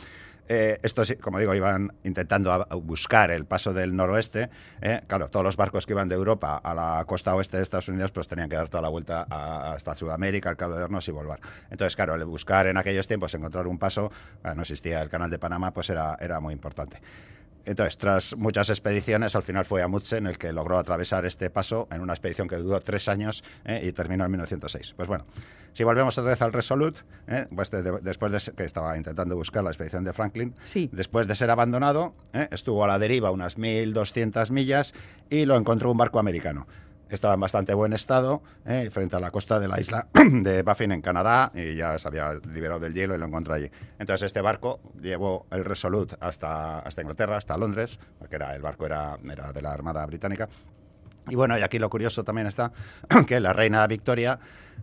eh, 0.48 0.78
estos, 0.84 1.16
como 1.20 1.40
digo, 1.40 1.52
iban 1.52 1.94
intentando 2.04 2.64
buscar 2.84 3.32
el 3.32 3.44
paso 3.44 3.72
del 3.72 3.96
noroeste. 3.96 4.50
¿eh? 4.80 5.00
Claro, 5.08 5.30
todos 5.30 5.42
los 5.42 5.56
barcos 5.56 5.84
que 5.84 5.94
iban 5.94 6.08
de 6.08 6.14
Europa 6.14 6.60
a 6.62 6.74
la 6.74 7.04
costa 7.06 7.34
oeste 7.34 7.56
de 7.56 7.64
Estados 7.64 7.88
Unidos 7.88 8.12
pues 8.12 8.28
tenían 8.28 8.48
que 8.48 8.54
dar 8.54 8.68
toda 8.68 8.82
la 8.82 8.88
vuelta 8.88 9.22
hasta 9.28 9.96
Sudamérica, 9.96 10.48
al 10.48 10.56
Cabo 10.56 10.76
de 10.76 10.84
Hornos 10.84 11.08
y 11.08 11.10
volver. 11.10 11.40
Entonces, 11.70 11.96
claro, 11.96 12.14
el 12.14 12.24
buscar 12.24 12.68
en 12.68 12.76
aquellos 12.76 13.08
tiempos, 13.08 13.34
encontrar 13.34 13.66
un 13.66 13.80
paso, 13.80 14.12
ah, 14.44 14.54
no 14.54 14.62
existía 14.62 15.02
el 15.02 15.08
canal 15.08 15.28
de 15.28 15.39
Panamá, 15.40 15.72
pues 15.72 15.90
era, 15.90 16.16
era 16.20 16.38
muy 16.40 16.52
importante. 16.54 17.00
Entonces, 17.66 17.98
tras 17.98 18.36
muchas 18.36 18.70
expediciones, 18.70 19.36
al 19.36 19.42
final 19.42 19.64
fue 19.66 19.82
Amundsen 19.82 20.26
el 20.26 20.38
que 20.38 20.52
logró 20.52 20.78
atravesar 20.78 21.26
este 21.26 21.50
paso 21.50 21.88
en 21.90 22.00
una 22.00 22.14
expedición 22.14 22.48
que 22.48 22.56
duró 22.56 22.80
tres 22.80 23.06
años 23.08 23.44
¿eh? 23.64 23.82
y 23.84 23.92
terminó 23.92 24.24
en 24.24 24.30
1906. 24.30 24.94
Pues 24.96 25.08
bueno, 25.08 25.24
si 25.74 25.84
volvemos 25.84 26.16
otra 26.16 26.30
vez 26.30 26.40
al 26.42 26.54
Resolute, 26.54 27.00
¿eh? 27.28 27.46
pues 27.54 27.70
de- 27.70 27.82
de- 27.82 27.98
después 28.00 28.32
de 28.32 28.52
que 28.54 28.64
estaba 28.64 28.96
intentando 28.96 29.36
buscar 29.36 29.62
la 29.62 29.70
expedición 29.70 30.04
de 30.04 30.12
Franklin, 30.14 30.54
Sí. 30.64 30.88
después 30.90 31.26
de 31.26 31.34
ser 31.34 31.50
abandonado, 31.50 32.14
¿eh? 32.32 32.48
estuvo 32.50 32.82
a 32.82 32.88
la 32.88 32.98
deriva 32.98 33.30
unas 33.30 33.58
1.200 33.58 34.50
millas 34.50 34.94
y 35.28 35.44
lo 35.44 35.56
encontró 35.56 35.90
un 35.90 35.98
barco 35.98 36.18
americano. 36.18 36.66
Estaba 37.10 37.34
en 37.34 37.40
bastante 37.40 37.74
buen 37.74 37.92
estado, 37.92 38.40
¿eh? 38.64 38.88
frente 38.90 39.16
a 39.16 39.20
la 39.20 39.32
costa 39.32 39.58
de 39.58 39.66
la 39.66 39.80
isla 39.80 40.06
de 40.14 40.62
Baffin 40.62 40.92
en 40.92 41.02
Canadá, 41.02 41.50
y 41.54 41.74
ya 41.74 41.98
se 41.98 42.06
había 42.06 42.34
liberado 42.34 42.80
del 42.80 42.94
hielo 42.94 43.16
y 43.16 43.18
lo 43.18 43.26
encontró 43.26 43.54
allí. 43.54 43.68
Entonces 43.98 44.26
este 44.26 44.40
barco 44.40 44.80
llevó 45.02 45.46
el 45.50 45.64
Resolute 45.64 46.16
hasta, 46.20 46.78
hasta 46.78 47.02
Inglaterra, 47.02 47.36
hasta 47.36 47.58
Londres, 47.58 47.98
porque 48.18 48.36
era, 48.36 48.54
el 48.54 48.62
barco 48.62 48.86
era, 48.86 49.18
era 49.28 49.52
de 49.52 49.60
la 49.60 49.72
Armada 49.72 50.06
Británica. 50.06 50.48
Y 51.28 51.34
bueno, 51.34 51.58
y 51.58 51.62
aquí 51.62 51.78
lo 51.78 51.90
curioso 51.90 52.24
también 52.24 52.46
está 52.46 52.72
que 53.26 53.40
la 53.40 53.52
reina 53.52 53.86
Victoria, 53.86 54.38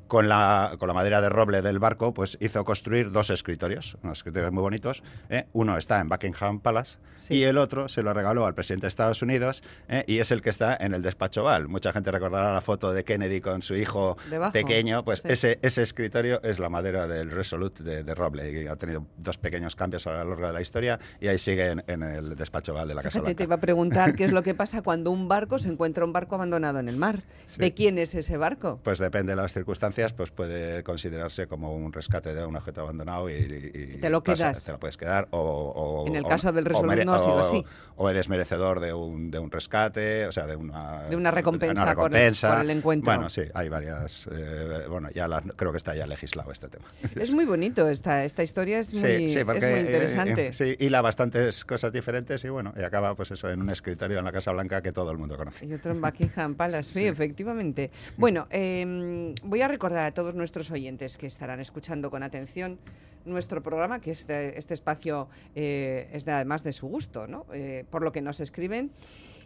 con 0.07 0.29
la, 0.29 0.75
con 0.79 0.87
la 0.87 0.93
madera 0.93 1.21
de 1.21 1.29
roble 1.29 1.61
del 1.61 1.79
barco, 1.79 2.13
pues 2.13 2.37
hizo 2.41 2.63
construir 2.65 3.11
dos 3.11 3.29
escritorios, 3.29 3.97
unos 4.03 4.19
escritorios 4.19 4.51
muy 4.51 4.61
bonitos. 4.61 5.03
¿eh? 5.29 5.45
Uno 5.53 5.77
está 5.77 5.99
en 5.99 6.09
Buckingham 6.09 6.59
Palace 6.59 6.97
Sí. 7.17 7.33
y 7.35 7.43
el 7.45 7.57
otro 7.57 7.89
se 7.89 8.03
lo 8.03 8.13
regaló 8.13 8.45
al 8.45 8.53
presidente 8.53 8.83
de 8.85 8.89
Estados 8.89 9.21
Unidos 9.23 9.63
¿eh? 9.89 10.03
y 10.07 10.19
es 10.19 10.31
el 10.31 10.41
que 10.43 10.51
está 10.51 10.77
en 10.79 10.93
el 10.93 11.01
despacho 11.01 11.41
Oval. 11.41 11.67
Mucha 11.67 11.91
gente 11.91 12.11
recordará 12.11 12.53
la 12.53 12.61
foto 12.61 12.93
de 12.93 13.03
Kennedy 13.03 13.41
con 13.41 13.61
su 13.63 13.75
hijo 13.75 14.17
Debajo. 14.29 14.53
pequeño. 14.53 15.03
Pues 15.03 15.21
Sí. 15.21 15.29
ese, 15.31 15.59
ese 15.63 15.81
escritorio 15.81 16.41
es 16.43 16.59
la 16.59 16.69
madera 16.69 17.07
del 17.07 17.31
Resolute 17.31 17.81
de, 17.83 18.03
de 18.03 18.13
roble 18.15 18.51
y 18.51 18.67
ha 18.67 18.75
tenido 18.75 19.05
dos 19.17 19.37
pequeños 19.39 19.75
cambios 19.75 20.05
a 20.05 20.11
lo 20.11 20.29
largo 20.29 20.45
de 20.47 20.53
la 20.53 20.61
historia 20.61 20.99
y 21.19 21.27
ahí 21.27 21.39
sigue 21.39 21.67
en, 21.71 21.83
en 21.87 22.03
el 22.03 22.35
despacho 22.35 22.73
Oval 22.73 22.87
de 22.87 22.93
la 22.95 23.01
Casa 23.01 23.13
Fíjate, 23.19 23.33
te 23.33 23.33
Blanca. 23.35 23.43
iba 23.45 23.55
a 23.55 23.61
preguntar 23.61 24.13
qué 24.15 24.23
es 24.25 24.31
lo 24.31 24.43
que 24.43 24.53
pasa 24.55 24.83
cuando 24.83 25.09
un 25.11 25.27
barco 25.27 25.57
se 25.57 25.69
encuentra 25.69 26.05
un 26.05 26.13
barco 26.13 26.35
abandonado 26.35 26.79
en 26.79 26.87
el 26.87 26.97
mar. 26.97 27.21
Sí. 27.47 27.59
¿De 27.59 27.73
quién 27.73 27.97
es 27.97 28.13
ese 28.13 28.37
barco? 28.37 28.79
Pues 28.83 28.99
depende 28.99 29.31
de 29.31 29.37
las 29.37 29.53
circunstancias, 29.53 29.86
pues 30.15 30.31
puede 30.31 30.83
considerarse 30.83 31.47
como 31.47 31.75
un 31.75 31.91
rescate 31.93 32.33
de 32.33 32.45
un 32.45 32.55
objeto 32.55 32.81
abandonado 32.81 33.29
y, 33.29 33.33
y- 33.33 33.71
y 33.95 33.97
Te 33.99 34.09
lo 34.09 34.23
pasa- 34.23 34.51
quedas. 34.51 34.63
te 34.65 34.71
lo 34.71 34.79
puedes 34.79 34.97
quedar 34.97 35.27
o, 35.31 35.39
o- 35.39 36.07
En 36.07 36.15
el 36.15 36.25
o- 36.25 36.27
caso 36.29 36.51
del 36.51 36.65
Resolute 36.65 37.05
no 37.05 37.13
ha 37.13 37.19
sido 37.19 37.35
o- 37.35 37.39
así. 37.39 37.65
o 37.95 38.09
eres 38.09 38.29
merecedor 38.29 38.79
de 38.79 38.93
un, 38.93 39.31
de 39.31 39.39
un 39.39 39.51
rescate, 39.51 40.25
o 40.27 40.31
sea, 40.31 40.45
de 40.45 40.55
una, 40.55 41.03
De 41.09 41.15
una 41.15 41.31
recompensa 41.31 41.73
una 41.83 41.95
por 41.95 42.05
el- 42.05 42.13
recompensa. 42.13 42.51
por 42.55 42.61
el 42.65 42.69
encuentro. 42.71 43.11
Bueno, 43.13 43.29
sí, 43.29 43.41
hay 43.53 43.69
varias. 43.69 44.27
eh, 44.31 44.85
bueno, 44.89 45.09
ya 45.11 45.27
las- 45.27 45.43
creo 45.55 45.71
que 45.71 45.77
está 45.77 45.95
ya 45.95 46.05
legislado 46.07 46.51
este 46.51 46.69
tema. 46.69 46.85
Es 47.15 47.33
muy 47.33 47.45
bonito 47.45 47.87
esta, 47.89 48.23
esta 48.25 48.43
historia, 48.43 48.79
es 48.79 48.93
muy, 48.93 49.01
es 49.25 49.45
muy 49.45 49.55
eh, 49.57 49.79
interesante. 49.81 50.47
eh, 50.47 50.53
sí, 50.53 50.75
hila 50.79 51.01
bastantes 51.01 51.65
cosas 51.65 51.91
diferentes 51.91 52.43
y 52.43 52.49
bueno, 52.49 52.73
y 52.77 52.83
acaba 52.83 53.15
pues 53.15 53.31
eso 53.31 53.49
en 53.49 53.61
un 53.61 53.69
escritorio 53.71 54.19
en 54.19 54.25
la 54.25 54.31
Casa 54.31 54.51
Blanca 54.51 54.81
que 54.81 54.91
todo 54.91 55.11
el 55.11 55.17
mundo 55.17 55.37
conoce. 55.37 55.65
Y 55.65 55.73
otro 55.73 55.91
en 55.91 56.01
Buckingham 56.01 56.55
Palace, 56.55 56.93
sí, 56.93 57.05
efectivamente. 57.07 57.91
Bueno, 58.17 58.47
em, 58.49 59.33
voy 59.43 59.61
a 59.61 59.67
recordar 59.77 60.07
a 60.07 60.11
todos 60.11 60.33
nuestros 60.33 60.71
oyentes 60.71 61.17
que 61.17 61.27
estarán 61.27 61.59
escuchando 61.59 62.09
con 62.09 62.23
atención 62.23 62.79
nuestro 63.25 63.61
programa, 63.61 64.01
que 64.01 64.09
este, 64.09 64.57
este 64.57 64.73
espacio 64.73 65.29
eh, 65.53 66.09
es 66.11 66.25
de, 66.25 66.31
además 66.31 66.63
de 66.63 66.73
su 66.73 66.87
gusto, 66.87 67.27
¿no? 67.27 67.45
Eh, 67.53 67.85
por 67.91 68.01
lo 68.01 68.11
que 68.11 68.19
nos 68.19 68.39
escriben. 68.39 68.89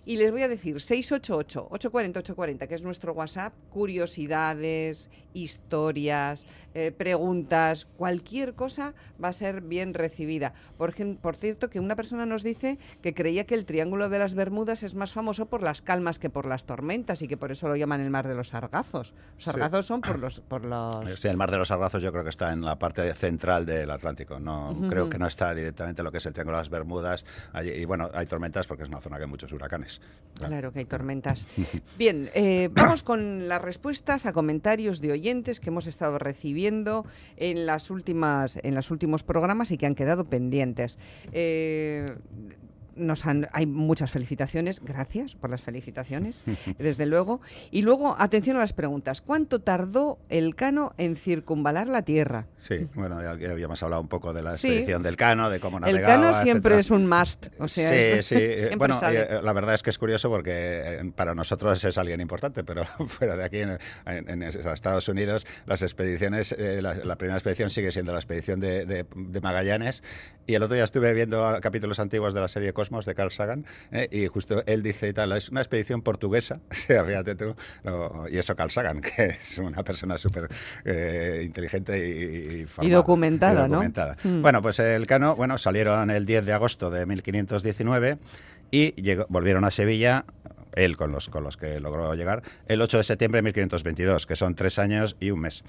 Y 0.03 0.17
les 0.17 0.31
voy 0.31 0.41
a 0.41 0.48
decir 0.48 0.77
688-840-840, 0.77 2.67
que 2.67 2.75
es 2.75 2.81
nuestro 2.81 3.13
WhatsApp, 3.13 3.53
curiosidades, 3.70 5.12
historias, 5.34 6.48
eh, 6.74 6.91
preguntas, 6.91 7.86
cualquier 7.98 8.53
cosa 8.53 8.93
va 9.24 9.27
a 9.29 9.34
ser 9.34 9.62
bien 9.62 9.93
recibida. 9.93 10.53
Por, 10.77 10.96
por 11.17 11.36
cierto, 11.36 11.70
que 11.70 11.79
una 11.79 11.96
persona 11.96 12.25
nos 12.25 12.43
dice 12.43 12.79
que 13.01 13.13
creía 13.13 13.46
que 13.46 13.55
el 13.55 13.65
Triángulo 13.65 14.10
de 14.10 14.20
las 14.20 14.34
Bermudas 14.34 14.84
es 14.84 14.96
más 14.96 15.12
famoso 15.12 15.48
por 15.48 15.62
las 15.62 15.81
calmas 15.81 16.17
que 16.17 16.29
por 16.29 16.48
las 16.48 16.65
tormentas 16.65 17.22
y 17.22 17.27
que 17.27 17.38
por 17.38 17.51
eso 17.51 17.67
lo 17.67 17.75
llaman 17.75 18.01
el 18.01 18.10
Mar 18.10 18.27
de 18.27 18.36
los 18.36 18.50
Sargazos. 18.50 19.13
Los 19.36 19.43
sargazos 19.43 19.86
son 19.86 20.01
por 20.01 20.17
los, 20.17 20.39
por 20.39 20.65
los... 20.65 21.20
Sí, 21.20 21.27
el 21.27 21.38
Mar 21.38 21.51
de 21.51 21.58
los 21.58 21.67
Sargazos 21.67 22.01
yo 22.01 22.12
creo 22.12 22.24
que 22.24 22.29
está 22.29 22.53
en 22.53 22.62
la 22.62 22.79
parte 22.79 23.13
central 23.13 23.65
del 23.65 23.91
Atlántico. 23.91 24.39
No, 24.39 24.75
Creo 24.89 25.10
que 25.10 25.20
no 25.20 25.27
está 25.27 25.53
directamente 25.53 26.01
lo 26.01 26.12
que 26.12 26.17
es 26.17 26.25
el 26.25 26.34
Triángulo 26.34 26.58
de 26.58 26.62
las 26.62 26.70
Bermudas. 26.70 27.25
y 27.63 27.86
bueno, 27.86 28.10
hay 28.13 28.25
tormentas 28.25 28.65
porque 28.65 28.84
es 28.84 28.89
una 28.89 29.01
zona 29.01 29.17
que 29.17 29.24
hay 29.24 29.29
muchos 29.29 29.51
huracanes. 29.51 29.90
Claro, 30.48 30.71
que 30.71 30.79
hay 30.79 30.86
tormentas. 30.86 31.48
Bien, 31.98 32.29
eh, 32.33 32.69
vamos 32.71 33.03
con 33.03 33.48
las 33.48 33.62
respuestas 33.62 34.25
a 34.25 34.33
comentarios 34.33 35.01
de 35.01 35.12
oyentes 35.12 35.60
que 35.60 35.69
hemos 35.69 35.88
estado 35.88 36.17
recibiendo 36.17 37.05
en 37.38 37.65
las 37.65 37.89
últimas 37.91 38.57
en 38.63 38.75
los 38.75 38.91
últimos 38.91 39.24
programas 39.24 39.71
y 39.71 39.77
que 39.77 39.86
han 39.86 39.95
quedado 39.95 40.25
pendientes. 40.25 40.98
Eh, 41.31 42.05
nos 42.95 43.25
hay 43.25 43.65
muchas 43.65 44.12
felicitaciones, 44.12 44.81
gracias 44.83 45.36
por 45.36 45.50
las 45.50 45.62
felicitaciones, 45.62 46.43
desde 46.77 47.05
luego. 47.05 47.41
Y 47.71 47.81
luego, 47.81 48.15
atención 48.17 48.57
a 48.57 48.60
las 48.60 48.74
preguntas. 48.74 49.21
¿Cuánto 49.21 49.60
tardó 49.60 50.19
el 50.29 50.55
Cano 50.55 50.93
en 50.98 51.15
circunvalar 51.15 51.88
la 51.88 52.01
Tierra? 52.03 52.48
Sí, 52.57 52.88
bueno, 52.95 53.21
ya 53.21 53.51
habíamos 53.51 53.81
hablado 53.83 54.01
un 54.01 54.07
poco 54.07 54.33
de 54.33 54.41
la 54.41 54.53
expedición 54.53 55.03
del 55.03 55.15
Cano, 55.15 55.50
de 55.50 55.60
cómo 55.60 55.79
navegaba. 55.79 56.13
El 56.13 56.21
Cano 56.21 56.43
siempre 56.43 56.79
es 56.79 56.91
un 56.91 57.07
must. 57.07 57.48
O 57.60 57.67
sea, 57.67 58.21
sí, 58.21 58.24
sí. 58.24 58.36
Eh, 58.62 58.75
bueno, 58.77 59.00
eh, 59.10 59.39
la 59.41 59.53
verdad 59.53 59.75
es 59.75 59.83
que 59.83 59.89
es 59.89 59.98
curioso 59.98 60.29
porque 60.29 60.51
eh, 60.51 61.12
para 61.15 61.33
nosotros 61.33 61.83
es 61.83 61.98
alguien 61.98 62.21
importante, 62.21 62.63
pero 62.63 62.86
fuera 63.07 63.36
de 63.36 63.43
aquí, 63.43 63.60
en, 63.60 64.43
Estados 64.43 65.07
Unidos, 65.07 65.48
las 65.65 65.81
expediciones, 65.81 66.55
la, 66.57 67.15
primera 67.15 67.38
expedición 67.38 67.69
sigue 67.69 67.91
siendo 67.91 68.13
la 68.13 68.19
expedición 68.19 68.60
de, 68.60 68.86
de 68.86 69.41
Magallanes. 69.41 70.03
Y 70.48 70.55
el 70.55 70.63
otro 70.63 70.75
día 70.75 70.83
estuve 70.83 71.13
viendo 71.13 71.57
capítulos 71.62 72.00
antiguos 72.00 72.33
de 72.33 72.41
la 72.41 72.48
serie 72.48 72.74
Cosmos 72.74 72.90
de 73.00 73.15
Carl 73.15 73.31
Sagan, 73.31 73.65
¿eh? 73.91 74.07
y 74.12 74.27
justo 74.27 74.63
él 74.65 74.83
dice 74.83 75.10
y 75.10 75.13
tal, 75.13 75.31
es 75.31 75.50
una 75.50 75.62
expedición 75.62 76.01
portuguesa, 76.01 76.60
fíjate 76.69 77.36
tú, 77.36 77.55
y 78.29 78.38
eso 78.38 78.55
Carl 78.55 78.69
Sagan, 78.69 79.01
que 79.15 79.25
es 79.25 79.57
una 79.57 79.83
persona 79.83 80.17
súper 80.17 80.50
eh, 80.86 81.41
inteligente 81.45 81.98
y, 81.98 82.65
y, 82.86 82.89
documentada, 82.89 83.67
¿no? 83.67 83.81
Mm. 83.81 84.41
Bueno, 84.41 84.62
pues 84.62 84.79
el 84.79 85.07
Cano, 85.07 85.36
bueno, 85.36 85.57
salieron 85.57 86.10
el 86.10 86.25
10 86.25 86.45
de 86.45 86.53
agosto 86.53 86.91
de 86.91 87.05
1519 87.05 88.17
y 88.71 88.91
llegó, 89.01 89.25
volvieron 89.29 89.63
a 89.63 89.71
Sevilla 89.71 90.25
él 90.74 90.98
con 90.98 91.12
los, 91.12 91.29
con 91.29 91.43
los 91.43 91.57
que 91.57 91.79
logró 91.79 92.13
llegar, 92.15 92.43
el 92.67 92.81
8 92.81 92.98
de 92.98 93.03
septiembre 93.03 93.39
de 93.39 93.43
1522, 93.43 94.25
que 94.25 94.36
son 94.36 94.55
tres 94.55 94.79
años 94.79 95.15
y 95.19 95.31
un 95.31 95.41
mes. 95.41 95.63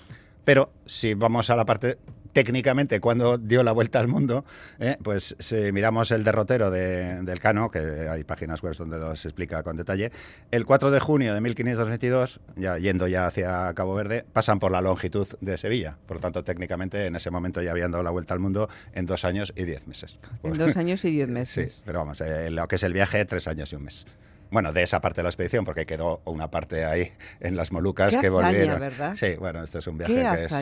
Pero 0.45 0.73
si 0.87 1.15
vamos 1.15 1.51
a 1.51 1.57
la 1.57 1.65
parte 1.65 1.99
técnicamente 2.33 3.01
cuando 3.01 3.39
dio 3.39 3.63
la 3.63 3.73
vuelta 3.73 4.01
al 4.01 4.09
mundo, 4.09 4.45
¿eh? 4.79 4.97
pues 5.03 5.37
si 5.39 5.73
miramos 5.73 6.11
el 6.11 6.25
derrotero 6.25 6.71
del 6.71 7.41
Cano, 7.41 7.71
que 7.71 7.79
hay 7.79 8.25
páginas 8.25 8.63
web 8.63 8.75
donde 8.77 8.99
los 8.99 9.25
explica 9.25 9.63
con 9.63 9.77
detalle, 9.77 10.11
el 10.51 10.67
4 10.67 10.91
de 10.91 11.01
junio 11.01 11.35
de 11.35 11.41
1522, 11.41 12.41
ya 12.57 12.79
yendo 12.79 13.07
ya 13.07 13.27
hacia 13.27 13.73
Cabo 13.75 13.95
Verde, 13.95 14.25
pasan 14.33 14.59
por 14.59 14.73
la 14.73 14.81
longitud 14.81 15.27
de 15.41 15.59
Sevilla. 15.59 15.97
Por 16.07 16.17
lo 16.17 16.21
tanto, 16.21 16.43
técnicamente 16.45 17.07
en 17.07 17.17
ese 17.17 17.31
momento 17.31 17.63
ya 17.63 17.71
habían 17.71 17.91
dado 17.91 18.03
la 18.03 18.11
vuelta 18.11 18.35
al 18.35 18.41
mundo 18.41 18.69
en 18.95 19.07
dos 19.07 19.25
años 19.25 19.53
y 19.57 19.65
diez 19.65 19.87
meses. 19.87 20.19
En 20.43 20.59
dos 20.59 20.77
años 20.77 21.05
y 21.05 21.11
diez 21.11 21.29
meses. 21.29 21.75
Sí, 21.75 21.83
pero 21.85 22.01
vamos, 22.01 22.21
eh, 22.21 22.51
lo 22.51 22.67
que 22.69 22.77
es 22.77 22.83
el 22.83 22.93
viaje, 22.93 23.25
tres 23.25 23.47
años 23.49 23.73
y 23.73 23.77
un 23.77 23.85
mes. 23.85 24.07
Bueno, 24.53 24.75
de 24.75 24.83
esa 24.83 25.01
parte 25.01 25.21
de 25.21 25.23
la 25.23 25.31
expedición, 25.31 25.65
porque 25.65 25.87
quedó 25.87 26.21
una 26.27 26.51
parte 26.51 26.85
ahí 26.85 27.11
en 27.41 27.57
las 27.57 27.73
Molucas 27.73 28.15
que 28.19 28.29
volvieron. 28.29 28.79
¿verdad? 28.79 29.15
Sí, 29.17 29.35
bueno, 29.39 29.65
este 29.65 29.79
es 29.79 29.87
un 29.87 29.97
viaje 29.97 30.15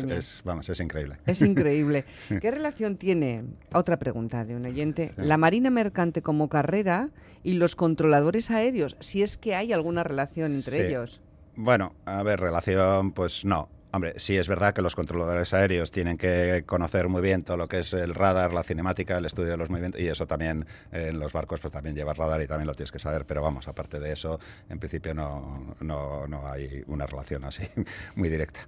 que 0.07 0.15
es, 0.15 0.43
vamos, 0.45 0.69
es 0.69 0.79
increíble. 0.79 1.17
Es 1.27 1.43
increíble. 1.43 2.05
¿Qué 2.41 2.53
relación 2.53 2.97
tiene, 2.97 3.43
otra 3.73 3.99
pregunta 3.99 4.45
de 4.45 4.55
un 4.55 4.65
oyente, 4.65 5.11
la 5.17 5.37
Marina 5.37 5.71
Mercante 5.71 6.23
como 6.23 6.49
carrera 6.49 7.11
y 7.43 7.55
los 7.55 7.75
controladores 7.75 8.53
aéreos? 8.53 8.97
Si 9.01 9.25
es 9.25 9.37
que 9.37 9.57
hay 9.57 9.73
alguna 9.73 10.05
relación 10.05 10.55
entre 10.55 10.87
ellos. 10.87 11.21
Bueno, 11.57 11.93
a 12.05 12.23
ver, 12.23 12.39
relación, 12.39 13.11
pues 13.11 13.45
no. 13.45 13.69
Hombre, 13.93 14.15
sí 14.17 14.37
es 14.37 14.49
verdad 14.49 14.73
que 14.73 14.83
los 14.83 14.95
controladores 14.95 15.53
aéreos 15.53 15.91
tienen 15.91 16.17
que 16.17 16.63
conocer 16.65 17.09
muy 17.09 17.21
bien 17.23 17.43
todo 17.43 17.57
lo 17.57 17.67
que 17.67 17.81
es 17.81 17.93
el 17.93 18.15
radar, 18.15 18.53
la 18.53 18.63
cinemática, 18.63 19.19
el 19.19 19.27
estudio 19.27 19.51
de 19.51 19.57
los 19.57 19.69
movimientos, 19.69 20.01
y 20.01 20.07
eso 20.07 20.29
también 20.29 20.65
en 20.93 21.19
los 21.19 21.33
barcos 21.33 21.61
pues 21.61 21.73
también 21.73 21.97
lleva 21.97 22.15
radar 22.15 22.41
y 22.41 22.47
también 22.47 22.69
lo 22.69 22.75
tienes 22.75 22.93
que 22.93 23.01
saber, 23.01 23.25
pero 23.25 23.43
vamos, 23.43 23.67
aparte 23.67 23.99
de 23.99 24.13
eso, 24.13 24.39
en 24.69 24.79
principio 24.79 25.13
no, 25.13 25.75
no, 25.81 26.29
no 26.29 26.49
hay 26.49 26.85
una 26.87 27.07
relación 27.07 27.45
así 27.45 27.65
muy 28.15 28.29
directa. 28.29 28.61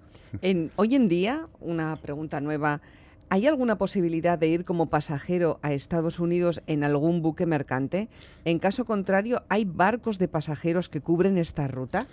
Hoy 0.77 0.95
en 0.95 1.09
día, 1.09 1.47
una 1.61 1.95
pregunta 1.97 2.41
nueva, 2.41 2.81
¿hay 3.29 3.47
alguna 3.47 3.77
posibilidad 3.77 4.39
de 4.39 4.49
ir 4.49 4.65
como 4.65 4.91
pasajero 4.91 5.61
a 5.63 5.73
Estados 5.73 6.19
Unidos 6.19 6.63
en 6.67 6.83
algún 6.83 7.23
buque 7.23 7.47
mercante? 7.47 8.09
En 8.45 8.59
caso 8.59 8.85
contrario, 8.85 9.45
¿hay 9.49 9.67
barcos 9.67 10.19
de 10.19 10.27
pasajeros 10.27 10.89
que 10.89 11.01
cubren 11.01 11.39
esta 11.39 11.69
ruta? 11.69 12.09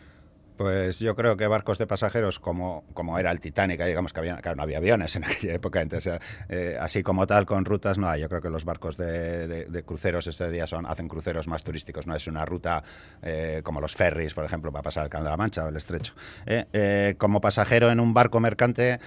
Pues 0.59 0.99
yo 0.99 1.15
creo 1.15 1.37
que 1.37 1.47
barcos 1.47 1.77
de 1.77 1.87
pasajeros 1.87 2.37
como, 2.37 2.83
como 2.93 3.17
era 3.17 3.31
el 3.31 3.39
Titanic, 3.39 3.81
digamos 3.81 4.11
que, 4.11 4.19
había, 4.19 4.41
no 4.57 4.61
había 4.61 4.79
aviones 4.79 5.15
en 5.15 5.23
aquella 5.23 5.53
época, 5.53 5.81
entonces 5.81 6.19
eh, 6.49 6.75
así 6.77 7.01
como 7.01 7.25
tal 7.25 7.45
con 7.45 7.63
rutas 7.63 7.97
no 7.97 8.09
hay. 8.09 8.19
Yo 8.19 8.27
creo 8.27 8.41
que 8.41 8.49
los 8.49 8.65
barcos 8.65 8.97
de, 8.97 9.83
cruceros 9.85 10.27
este 10.27 10.51
día 10.51 10.67
son, 10.67 10.85
hacen 10.85 11.07
cruceros 11.07 11.47
más 11.47 11.63
turísticos, 11.63 12.07
no 12.07 12.13
es 12.13 12.27
una 12.27 12.43
ruta 12.43 12.83
eh, 13.21 13.61
como 13.63 13.79
los 13.79 13.95
ferries, 13.95 14.33
por 14.33 14.43
ejemplo, 14.43 14.69
para 14.69 14.83
pasar 14.83 15.05
el 15.05 15.09
Canal 15.09 15.27
de 15.27 15.29
la 15.29 15.37
Mancha 15.37 15.63
o 15.63 15.69
el 15.69 15.77
Estrecho. 15.77 16.13
Eh, 16.45 17.15
como 17.17 17.39
pasajero 17.39 17.89
en 17.89 18.01
un 18.01 18.13
barco 18.13 18.41
mercante, 18.41 18.99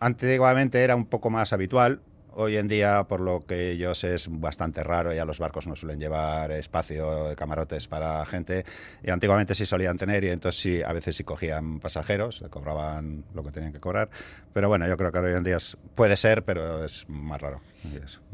antiguamente 0.00 0.82
era 0.82 0.96
un 0.96 1.06
poco 1.06 1.30
más 1.30 1.52
habitual, 1.52 2.00
Hoy 2.38 2.58
en 2.58 2.68
día, 2.68 3.04
por 3.04 3.20
lo 3.20 3.46
que 3.46 3.78
yo 3.78 3.94
sé, 3.94 4.14
es 4.14 4.28
bastante 4.30 4.84
raro. 4.84 5.10
Ya 5.14 5.24
los 5.24 5.38
barcos 5.38 5.66
no 5.66 5.74
suelen 5.74 5.98
llevar 5.98 6.52
espacio, 6.52 7.34
camarotes 7.34 7.88
para 7.88 8.22
gente. 8.26 8.62
Y 9.02 9.10
antiguamente 9.10 9.54
sí 9.54 9.64
solían 9.64 9.96
tener 9.96 10.22
y 10.22 10.28
entonces 10.28 10.60
sí, 10.60 10.82
a 10.82 10.92
veces 10.92 11.16
sí 11.16 11.24
cogían 11.24 11.80
pasajeros, 11.80 12.44
cobraban 12.50 13.24
lo 13.32 13.42
que 13.42 13.52
tenían 13.52 13.72
que 13.72 13.80
cobrar. 13.80 14.10
Pero 14.52 14.68
bueno, 14.68 14.86
yo 14.86 14.98
creo 14.98 15.10
que 15.10 15.18
hoy 15.18 15.32
en 15.32 15.44
día 15.44 15.56
puede 15.94 16.14
ser, 16.18 16.44
pero 16.44 16.84
es 16.84 17.08
más 17.08 17.40
raro. 17.40 17.62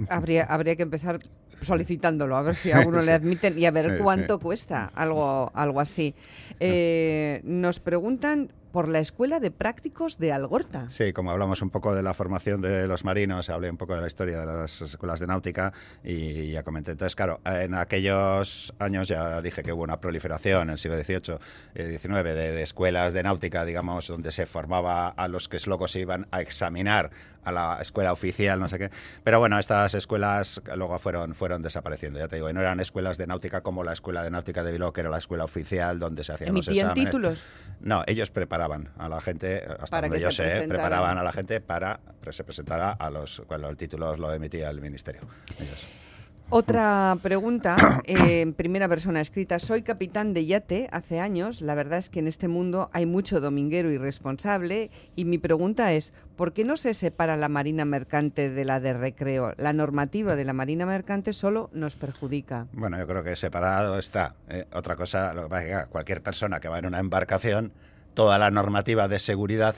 Habría, 0.09 0.47
habría 0.47 0.75
que 0.75 0.83
empezar 0.83 1.21
solicitándolo, 1.61 2.37
a 2.37 2.43
ver 2.43 2.57
si 2.57 2.73
a 2.73 2.81
uno 2.87 3.01
le 3.03 3.13
admiten 3.13 3.57
y 3.57 3.67
a 3.67 3.71
ver 3.71 3.99
cuánto 4.03 4.41
cuesta 4.41 4.91
algo, 4.97 5.53
algo 5.55 5.81
así. 5.81 6.13
Eh, 6.59 7.41
nos 7.45 7.79
preguntan 7.79 8.51
por 8.73 8.89
la 8.89 8.99
Escuela 8.99 9.39
de 9.39 9.51
Prácticos 9.51 10.19
de 10.19 10.33
Algorta. 10.33 10.89
Sí, 10.89 11.13
como 11.13 11.31
hablamos 11.31 11.63
un 11.63 11.71
poco 11.71 11.95
de 11.95 12.03
la 12.03 12.15
formación 12.15 12.63
de 12.63 12.87
los 12.87 13.05
marinos, 13.05 13.51
hablé 13.51 13.71
un 13.71 13.77
poco 13.77 13.95
de 13.95 14.01
la 14.01 14.07
historia 14.07 14.41
de 14.41 14.47
las 14.47 14.81
escuelas 14.81 15.21
de 15.21 15.27
náutica 15.27 15.73
y 16.03 16.51
ya 16.51 16.63
comenté. 16.63 16.93
Entonces, 16.93 17.15
claro, 17.15 17.41
en 17.45 17.75
aquellos 17.75 18.75
años 18.79 19.09
ya 19.09 19.41
dije 19.43 19.63
que 19.63 19.73
hubo 19.73 19.83
una 19.83 20.01
proliferación 20.01 20.63
en 20.63 20.71
el 20.71 20.79
siglo 20.79 20.97
XVIII 21.03 21.39
y 21.75 21.99
XIX 21.99 22.25
de, 22.25 22.63
escuelas 22.63 23.13
de 23.13 23.23
náutica, 23.23 23.65
digamos, 23.65 24.09
donde 24.09 24.33
se 24.33 24.47
formaba 24.47 25.09
a 25.09 25.29
los 25.29 25.49
que 25.49 25.59
luego 25.67 25.87
se 25.87 26.01
iban 26.01 26.27
a 26.31 26.41
examinar 26.41 27.11
a 27.45 27.53
la 27.53 27.79
escuela 27.81 28.13
oficial, 28.13 28.59
no 28.61 28.69
sé 28.69 28.79
qué. 28.79 28.91
Pero 29.25 29.39
bueno, 29.39 29.59
estas 29.59 29.95
escuelas 29.95 30.63
luego 30.77 30.99
fueron, 30.99 31.35
fueron 31.35 31.63
desapareciendo, 31.63 32.19
ya 32.19 32.29
te 32.29 32.37
digo, 32.37 32.49
y 32.49 32.53
no 32.53 32.61
eran 32.61 32.81
escuelas 32.81 33.19
de 33.19 33.27
náutica 33.27 33.63
como 33.63 33.85
la 33.85 33.93
escuela 33.93 34.23
de 34.23 34.31
náutica 34.31 34.63
de 34.63 34.73
Bilbao, 34.73 34.93
que 34.93 35.01
era 35.01 35.11
la 35.11 35.19
escuela 35.19 35.45
oficial 35.45 35.99
donde 35.99 36.25
se 36.25 36.33
hacían 36.33 36.55
los 36.55 36.69
exámenes. 36.69 37.05
títulos? 37.05 37.45
No, 37.81 38.05
ellos 38.07 38.31
preparaban 38.31 38.91
a 38.99 39.09
la 39.09 39.21
gente, 39.21 39.67
hasta 39.81 40.01
donde 40.01 40.21
yo 40.21 40.31
sé, 40.31 40.67
preparaban 40.69 41.19
a 41.19 41.23
la 41.23 41.33
gente 41.33 41.61
para 41.61 42.01
que 42.23 42.33
se 42.33 42.45
presentara 42.45 42.93
a 42.93 43.11
los, 43.11 43.43
cuando 43.47 43.69
el 43.69 43.77
título 43.77 44.17
lo 44.17 44.33
emitía 44.33 44.71
el 44.71 44.81
ministerio. 44.81 45.23
Otra 46.55 47.17
pregunta, 47.23 47.77
eh, 48.05 48.43
en 48.43 48.53
primera 48.53 48.87
persona 48.87 49.23
escrita. 49.23 49.59
Soy 49.59 49.81
capitán 49.81 50.35
de 50.35 50.45
yate 50.45 50.87
hace 50.93 51.19
años. 51.19 51.63
La 51.63 51.75
verdad 51.75 51.99
es 51.99 52.11
que 52.11 52.19
en 52.19 52.29
este 52.29 52.47
mundo 52.47 52.91
hay 52.93 53.07
mucho 53.07 53.41
dominguero 53.41 53.91
irresponsable. 53.91 54.91
Y 55.17 55.25
mi 55.25 55.39
pregunta 55.39 55.95
es, 55.95 56.13
¿por 56.37 56.53
qué 56.53 56.67
no 56.67 56.77
se 56.77 56.93
separa 56.93 57.39
la 57.39 57.49
marina 57.49 57.87
mercante 57.87 58.51
de 58.51 58.67
la 58.67 58.81
de 58.81 58.93
recreo? 58.93 59.55
La 59.57 59.73
normativa 59.73 60.37
de 60.37 60.45
la 60.45 60.53
marina 60.53 60.85
mercante 60.85 61.33
solo 61.33 61.71
nos 61.73 61.97
perjudica. 61.97 62.67
Bueno, 62.75 62.99
yo 62.99 63.07
creo 63.07 63.25
que 63.25 63.35
separado 63.35 63.99
está. 63.99 64.35
Eh, 64.51 64.67
otra 64.75 64.95
cosa, 64.95 65.35
cualquier 65.89 66.23
persona 66.23 66.61
que 66.61 66.69
va 66.69 66.79
en 66.79 66.85
una 66.85 66.99
embarcación 66.99 67.73
toda 68.13 68.39
la 68.39 68.51
normativa 68.51 69.09
de 69.09 69.21
seguridad 69.21 69.75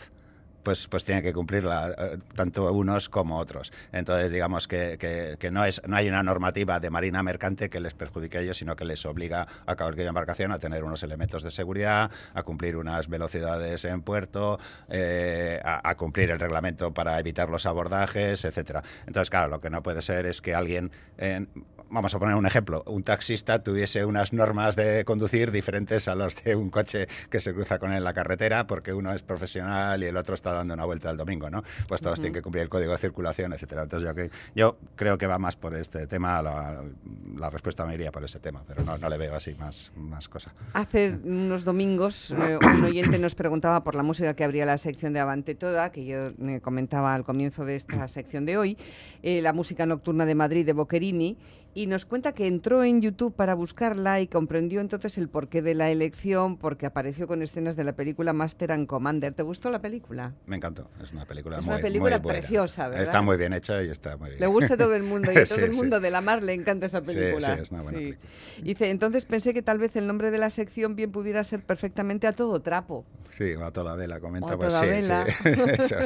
pues, 0.64 0.88
pues 0.88 1.04
tienen 1.04 1.22
que 1.22 1.32
cumplirla 1.32 1.94
eh, 1.96 2.18
tanto 2.34 2.72
unos 2.72 3.08
como 3.08 3.38
otros. 3.38 3.72
Entonces, 3.92 4.30
digamos 4.30 4.66
que, 4.66 4.98
que, 5.38 5.50
no, 5.50 5.64
es, 5.64 5.82
no 5.86 5.96
hay 5.96 6.08
una 6.08 6.22
normativa 6.22 6.80
de 6.80 6.90
marina 6.90 7.22
mercante 7.22 7.70
que 7.70 7.78
les 7.78 7.94
perjudique 7.94 8.38
a 8.38 8.40
ellos, 8.40 8.56
sino 8.56 8.74
que 8.74 8.84
les 8.84 9.04
obliga 9.06 9.46
a 9.66 9.76
cualquier 9.76 10.08
embarcación 10.08 10.50
a 10.50 10.58
tener 10.58 10.82
unos 10.82 11.02
elementos 11.02 11.42
de 11.42 11.50
seguridad, 11.50 12.10
a 12.34 12.42
cumplir 12.42 12.76
unas 12.76 13.08
velocidades 13.08 13.84
en 13.84 14.02
puerto, 14.02 14.58
eh, 14.88 15.60
a, 15.62 15.94
cumplir 15.94 16.30
el 16.30 16.40
reglamento 16.40 16.92
para 16.92 17.18
evitar 17.20 17.48
los 17.48 17.66
abordajes, 17.66 18.44
etcétera. 18.44 18.82
Entonces, 19.06 19.30
claro, 19.30 19.48
lo 19.48 19.60
que 19.60 19.70
no 19.70 19.82
puede 19.82 20.02
ser 20.02 20.26
es 20.26 20.40
que 20.40 20.54
alguien 20.54 20.90
en, 21.18 21.48
vamos 21.90 22.14
a 22.14 22.18
poner 22.18 22.34
un 22.34 22.46
ejemplo, 22.46 22.82
un 22.86 23.02
taxista 23.02 23.62
tuviese 23.62 24.04
unas 24.04 24.32
normas 24.32 24.76
de 24.76 25.04
conducir 25.04 25.50
diferentes 25.50 26.08
a 26.08 26.14
los 26.14 26.34
de 26.42 26.56
un 26.56 26.70
coche 26.70 27.08
que 27.30 27.40
se 27.40 27.52
cruza 27.54 27.78
con 27.78 27.92
él 27.92 27.98
en 27.98 28.04
la 28.04 28.14
carretera 28.14 28.66
porque 28.66 28.92
uno 28.92 29.12
es 29.12 29.22
profesional 29.22 30.02
y 30.02 30.06
el 30.06 30.16
otro 30.16 30.34
está 30.34 30.52
dando 30.52 30.74
una 30.74 30.84
vuelta 30.84 31.10
al 31.10 31.16
domingo, 31.16 31.50
¿no? 31.50 31.62
Pues 31.88 32.00
todos 32.00 32.20
tienen 32.20 32.34
que 32.34 32.42
cumplir 32.42 32.62
el 32.62 32.68
código 32.68 32.92
de 32.92 32.98
circulación, 32.98 33.52
etcétera. 33.52 33.82
Entonces 33.82 34.08
yo, 34.14 34.30
yo 34.54 34.78
creo 34.96 35.18
que 35.18 35.26
va 35.26 35.38
más 35.38 35.56
por 35.56 35.74
este 35.74 36.06
tema, 36.06 36.42
la, 36.42 37.50
respuesta 37.50 37.86
me 37.86 37.94
iría 37.94 38.10
por 38.10 38.24
ese 38.24 38.40
tema, 38.40 38.62
pero 38.66 38.82
no, 38.84 39.08
le 39.08 39.18
veo 39.18 39.34
así 39.34 39.54
más, 39.54 39.92
más 39.96 40.28
cosas. 40.28 40.52
Hace 40.72 41.18
unos 41.24 41.64
domingos 41.64 42.32
eh, 42.32 42.58
un 42.60 42.84
oyente 42.84 43.18
nos 43.18 43.34
preguntaba 43.34 43.84
por 43.84 43.94
la 43.94 44.02
música 44.02 44.34
que 44.34 44.44
abría 44.44 44.66
la 44.66 44.78
sección 44.78 45.12
de 45.12 45.20
Avante 45.20 45.54
Toda, 45.54 45.92
que 45.92 46.04
yo 46.04 46.28
eh, 46.28 46.60
comentaba 46.62 47.14
al 47.14 47.24
comienzo 47.24 47.64
de 47.64 47.76
esta 47.76 48.08
sección 48.08 48.46
de 48.46 48.56
hoy, 48.56 48.78
eh, 49.22 49.40
la 49.42 49.52
música 49.52 49.86
nocturna 49.86 50.26
de 50.26 50.34
Madrid 50.34 50.66
de 50.66 50.72
Boccherini, 50.72 51.36
y 51.74 51.86
nos 51.88 52.06
cuenta 52.06 52.32
que 52.32 52.46
entró 52.46 52.84
en 52.84 53.02
YouTube 53.02 53.34
para 53.34 53.54
buscarla 53.54 54.20
y 54.20 54.28
comprendió 54.28 54.80
entonces 54.80 55.18
el 55.18 55.28
porqué 55.28 55.60
de 55.60 55.74
la 55.74 55.90
elección, 55.90 56.56
porque 56.56 56.86
apareció 56.86 57.26
con 57.26 57.42
escenas 57.42 57.76
de 57.76 57.84
la 57.84 57.94
película 57.94 58.32
Master 58.32 58.72
and 58.72 58.86
Commander. 58.86 59.34
¿Te 59.34 59.42
gustó 59.42 59.70
la 59.70 59.80
película? 59.80 60.34
Me 60.46 60.56
encantó, 60.56 60.88
es 61.02 61.12
una 61.12 61.26
película 61.26 61.58
es 61.58 61.64
muy, 61.64 61.74
una 61.74 61.82
película 61.82 62.22
preciosa, 62.22 62.88
¿verdad? 62.88 63.02
Está 63.02 63.22
muy 63.22 63.36
bien 63.36 63.52
hecha 63.52 63.82
y 63.82 63.90
está 63.90 64.16
muy 64.16 64.30
bien. 64.30 64.40
Le 64.40 64.46
gusta 64.46 64.74
a 64.74 64.76
todo 64.76 64.94
el 64.94 65.02
mundo 65.04 65.32
y 65.32 65.36
a 65.36 65.44
todo 65.44 65.64
el 65.64 65.72
mundo 65.72 66.00
de 66.00 66.10
la 66.10 66.20
mar 66.20 66.42
le 66.42 66.54
encanta 66.54 66.86
esa 66.86 67.02
película. 67.02 67.56
Sí, 67.56 67.62
es 67.62 67.70
una 67.70 67.82
buena 67.82 67.98
película. 67.98 68.28
Dice, 68.62 68.90
entonces 68.90 69.24
pensé 69.24 69.52
que 69.52 69.62
tal 69.62 69.78
vez 69.78 69.96
el 69.96 70.06
nombre 70.06 70.30
de 70.30 70.38
la 70.38 70.50
sección 70.50 70.94
bien 70.94 71.10
pudiera 71.10 71.42
ser 71.42 71.62
perfectamente 71.62 72.26
a 72.26 72.32
todo 72.32 72.60
trapo. 72.60 73.04
Sí, 73.30 73.52
a 73.60 73.72
toda 73.72 73.96
vela, 73.96 74.20
comenta. 74.20 74.52
O 74.52 74.52
a 74.52 74.56
pues 74.56 74.68
toda 74.68 74.80
sí, 74.80 74.86
vela. 74.86 75.26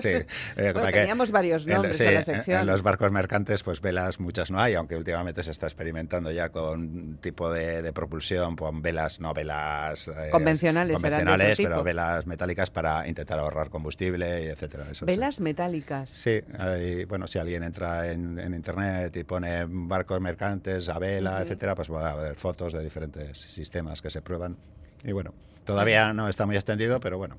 sí. 0.01 0.09
Eh, 0.57 0.73
teníamos 0.93 1.31
varios 1.31 1.67
nombres 1.67 2.01
en, 2.01 2.15
la 2.15 2.23
sección. 2.23 2.61
En, 2.63 2.67
los 2.67 2.83
barcos 2.83 3.13
mercantes, 3.13 3.63
pues 3.63 3.81
velas 3.81 4.19
muchas 4.19 4.51
no 4.51 4.61
hay, 4.61 4.75
aunque 4.75 4.97
últimamente 4.97 5.43
se 5.43 5.51
está 5.59 5.67
experimentando 5.67 6.31
ya 6.31 6.51
con 6.51 7.19
tipo 7.21 7.51
de, 7.51 7.93
propulsión, 7.93 8.55
con 8.55 8.81
velas, 8.81 9.19
no 9.19 9.35
velas 9.35 10.07
eh, 10.07 10.29
convencionales, 10.31 10.95
convencionales 10.95 11.59
pero 11.61 11.83
velas 11.83 12.29
metálicas 12.29 12.71
para 12.71 13.09
intentar 13.09 13.41
ahorrar 13.41 13.69
combustible, 13.69 14.51
etcétera. 14.51 14.87
velas 15.03 15.41
metálicas. 15.41 16.11
Sí, 16.11 16.41
bueno, 17.09 17.27
si 17.27 17.41
alguien 17.41 17.65
entra 17.65 18.11
en, 18.11 18.39
internet 18.55 19.17
y 19.17 19.25
pone 19.25 19.65
barcos 19.69 20.21
mercantes 20.21 20.89
a 20.89 20.99
vela, 21.01 21.43
etcétera, 21.43 21.75
pues 21.75 21.91
va 21.91 22.13
a 22.13 22.15
ver 22.15 22.37
fotos 22.37 22.73
de 22.73 22.83
diferentes 22.83 23.37
sistemas 23.37 24.01
que 24.01 24.11
se 24.11 24.23
prueban. 24.23 24.57
Y 25.03 25.11
bueno, 25.11 25.35
todavía 25.65 26.13
no 26.13 26.29
está 26.29 26.47
muy 26.47 26.55
extendido, 26.55 27.01
pero 27.01 27.19
bueno. 27.19 27.37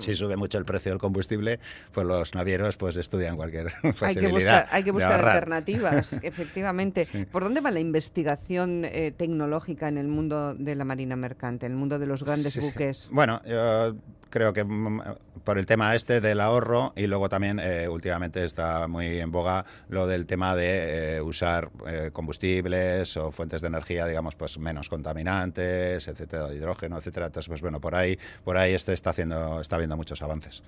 Si 0.00 0.14
sube 0.14 0.36
mucho 0.36 0.58
el 0.58 0.64
precio 0.64 0.92
del 0.92 0.98
combustible, 0.98 1.58
pues 1.92 2.06
los 2.06 2.34
navieros 2.34 2.76
pues 2.76 2.96
estudian 2.96 3.36
cualquier 3.36 3.72
posibilidad. 3.98 4.66
Hay 4.70 4.84
que 4.84 4.90
buscar, 4.90 5.24
alternativas, 5.24 6.12
efectivamente. 6.22 7.06
¿Por 7.30 7.44
dónde 7.44 7.60
va 7.60 7.70
la 7.70 7.80
investigación 7.80 8.84
eh, 8.84 9.12
tecnológica 9.16 9.88
en 9.88 9.98
el 9.98 10.08
mundo 10.08 10.54
de 10.54 10.74
la 10.74 10.84
marina 10.84 11.16
mercante, 11.16 11.66
en 11.66 11.72
el 11.72 11.78
mundo 11.78 11.98
de 11.98 12.06
los 12.06 12.22
grandes 12.22 12.60
buques? 12.60 13.08
Bueno, 13.10 13.40
yo 13.44 13.96
creo 14.30 14.52
que 14.52 14.64
mm, 14.64 15.00
por 15.44 15.58
el 15.58 15.66
tema 15.66 15.94
este 15.94 16.20
del 16.20 16.40
ahorro 16.40 16.92
y 16.96 17.06
luego 17.06 17.28
también 17.28 17.58
eh, 17.60 17.88
últimamente 17.88 18.44
está 18.44 18.88
muy 18.88 19.18
en 19.18 19.30
boga 19.30 19.64
lo 19.88 20.06
del 20.06 20.26
tema 20.26 20.54
de 20.54 21.16
eh, 21.16 21.20
usar 21.20 21.70
eh, 21.86 22.10
combustibles 22.12 23.16
o 23.16 23.30
fuentes 23.30 23.60
de 23.60 23.68
energía, 23.68 24.06
digamos, 24.06 24.34
pues 24.34 24.58
menos 24.58 24.88
contaminantes, 24.88 26.08
etcétera, 26.08 26.52
hidrógeno, 26.52 26.98
etcétera. 26.98 27.26
Entonces, 27.26 27.48
pues 27.48 27.60
bueno, 27.60 27.80
por 27.80 27.94
ahí, 27.94 28.18
por 28.44 28.56
ahí 28.56 28.74
este 28.74 28.92
está 28.92 29.10
haciendo, 29.10 29.60
está 29.60 29.76
habiendo 29.76 29.96
muchos 29.96 30.22
avances. 30.22 30.62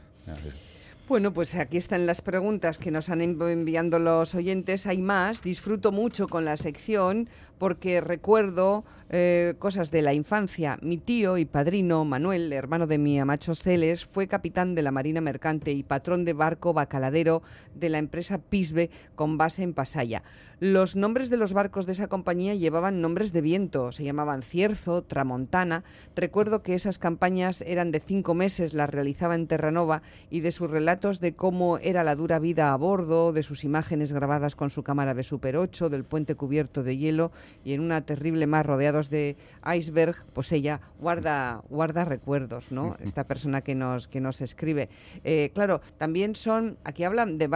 Bueno, 1.10 1.32
pues 1.32 1.56
aquí 1.56 1.76
están 1.76 2.06
las 2.06 2.20
preguntas 2.20 2.78
que 2.78 2.92
nos 2.92 3.08
han 3.08 3.20
enviando 3.20 3.98
los 3.98 4.36
oyentes. 4.36 4.86
Hay 4.86 4.98
más. 4.98 5.42
Disfruto 5.42 5.90
mucho 5.90 6.28
con 6.28 6.44
la 6.44 6.56
sección 6.56 7.28
porque 7.60 8.00
recuerdo 8.00 8.84
eh, 9.10 9.54
cosas 9.58 9.90
de 9.90 10.00
la 10.00 10.14
infancia. 10.14 10.78
Mi 10.80 10.96
tío 10.96 11.36
y 11.36 11.44
padrino, 11.44 12.06
Manuel, 12.06 12.52
hermano 12.54 12.86
de 12.86 12.96
mi 12.96 13.20
amacho 13.20 13.54
Celes, 13.54 14.06
fue 14.06 14.28
capitán 14.28 14.74
de 14.74 14.82
la 14.82 14.92
Marina 14.92 15.20
Mercante 15.20 15.72
y 15.72 15.82
patrón 15.82 16.24
de 16.24 16.32
barco 16.32 16.72
bacaladero 16.72 17.42
de 17.74 17.90
la 17.90 17.98
empresa 17.98 18.38
Pisbe 18.38 18.88
con 19.16 19.36
base 19.36 19.62
en 19.62 19.74
Pasaya. 19.74 20.22
Los 20.60 20.94
nombres 20.94 21.28
de 21.28 21.38
los 21.38 21.54
barcos 21.54 21.86
de 21.86 21.92
esa 21.92 22.06
compañía 22.06 22.54
llevaban 22.54 23.00
nombres 23.00 23.32
de 23.32 23.40
viento, 23.40 23.92
se 23.92 24.04
llamaban 24.04 24.42
Cierzo, 24.42 25.02
Tramontana. 25.02 25.84
Recuerdo 26.14 26.62
que 26.62 26.74
esas 26.74 26.98
campañas 26.98 27.62
eran 27.62 27.90
de 27.90 28.00
cinco 28.00 28.34
meses, 28.34 28.74
las 28.74 28.90
realizaba 28.90 29.34
en 29.34 29.46
Terranova 29.46 30.02
y 30.30 30.40
de 30.40 30.52
sus 30.52 30.70
relatos 30.70 31.18
de 31.18 31.34
cómo 31.34 31.78
era 31.78 32.04
la 32.04 32.14
dura 32.14 32.38
vida 32.38 32.72
a 32.72 32.76
bordo, 32.76 33.32
de 33.32 33.42
sus 33.42 33.64
imágenes 33.64 34.12
grabadas 34.12 34.54
con 34.54 34.70
su 34.70 34.82
cámara 34.82 35.14
de 35.14 35.22
Super 35.22 35.56
8, 35.56 35.88
del 35.88 36.04
puente 36.04 36.34
cubierto 36.34 36.82
de 36.82 36.96
hielo 36.96 37.32
y 37.64 37.74
en 37.74 37.80
una 37.80 38.00
terrible 38.02 38.46
mar 38.46 38.66
rodeados 38.66 39.10
de 39.10 39.36
iceberg, 39.74 40.16
pues 40.32 40.52
ella 40.52 40.80
guarda, 40.98 41.62
guarda 41.68 42.04
recuerdos, 42.04 42.70
¿no? 42.70 42.96
Esta 43.00 43.24
persona 43.24 43.60
que 43.60 43.74
nos, 43.74 44.08
que 44.08 44.20
nos 44.20 44.40
escribe. 44.40 44.88
Eh, 45.24 45.50
claro, 45.54 45.80
también 45.98 46.34
son, 46.34 46.78
aquí 46.84 47.04
hablan 47.04 47.38
de, 47.38 47.48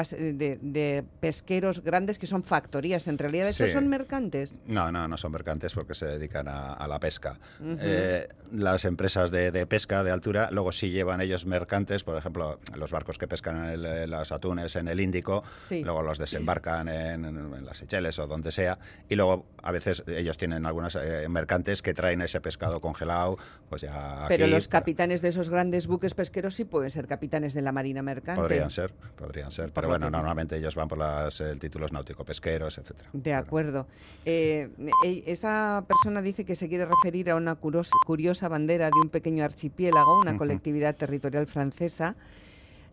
de 0.61 1.04
pesqueros 1.20 1.83
grandes 1.83 2.18
que 2.18 2.26
son 2.26 2.42
factorías 2.42 3.07
en 3.07 3.18
realidad 3.18 3.48
estos 3.48 3.70
son 3.70 3.88
mercantes. 3.88 4.59
No, 4.66 4.90
no, 4.92 5.09
no 5.09 5.16
son 5.16 5.33
mercantes 5.33 5.74
porque 5.74 5.94
se 5.94 6.07
dedican 6.07 6.48
a, 6.48 6.87
la 6.87 6.98
pesca. 6.98 7.38
Eh, 7.62 8.28
las 8.52 8.85
empresas 8.85 9.30
de, 9.30 9.66
pesca 9.66 10.02
de 10.04 10.11
altura 10.11 10.50
luego 10.50 10.72
sí 10.72 10.90
llevan 10.90 11.20
ellos 11.20 11.46
mercantes, 11.46 12.04
por 12.04 12.16
ejemplo, 12.16 12.61
los 12.76 12.90
barcos 12.90 13.18
que 13.18 13.26
pescan 13.26 13.70
en 13.70 14.11
los 14.11 14.33
atunes 14.33 14.76
en 14.76 14.88
el 14.88 15.00
Índico, 15.00 15.44
luego 15.70 16.02
los 16.02 16.18
desembarcan 16.18 16.88
en, 16.88 17.64
las 17.64 17.78
Seychelles 17.78 18.18
o 18.18 18.26
donde 18.26 18.52
sea, 18.52 18.78
y 19.09 19.14
luego 19.14 19.46
a 19.62 19.72
veces 19.72 19.84
ellos 20.07 20.37
tienen 20.37 20.66
algunas 20.66 20.94
eh, 20.97 21.27
mercantes 21.29 21.83
que 21.83 21.94
traen 21.94 22.20
ese 22.23 22.40
pescado 22.40 22.81
congelado, 22.81 23.38
pues 23.68 23.83
ya. 23.83 24.27
Pero 24.29 24.47
los 24.47 24.68
capitanes 24.68 25.23
de 25.23 25.29
esos 25.29 25.51
grandes 25.51 25.87
buques 25.87 26.14
pesqueros 26.14 26.55
sí 26.55 26.64
pueden 26.64 26.90
ser 26.90 27.07
capitanes 27.07 27.55
de 27.55 27.62
la 27.62 27.73
marina 27.73 28.03
mercante. 28.03 28.40
Podrían 28.40 28.70
ser, 28.70 28.92
podrían 29.16 29.51
ser, 29.51 29.73
pero 29.73 29.88
bueno, 29.88 30.11
normalmente 30.11 30.57
ellos 30.57 30.75
van 30.75 30.88
por 30.88 30.99
los 30.99 31.42
títulos 31.59 31.92
náutico-pesqueros, 31.92 32.81
de 33.12 33.35
acuerdo. 33.35 33.87
Eh, 34.25 34.68
e, 35.05 35.23
esta 35.27 35.85
persona 35.87 36.23
dice 36.23 36.44
que 36.44 36.57
se 36.57 36.68
quiere 36.68 36.87
referir 36.87 37.31
a 37.31 37.37
una 37.37 37.57
curiosa 37.57 38.49
bandera 38.49 38.87
de 38.87 39.01
un 39.01 39.09
pequeño 39.09 39.44
archipiélago, 39.44 40.18
una 40.20 40.37
colectividad 40.37 40.97
territorial 40.97 41.47
francesa. 41.47 42.16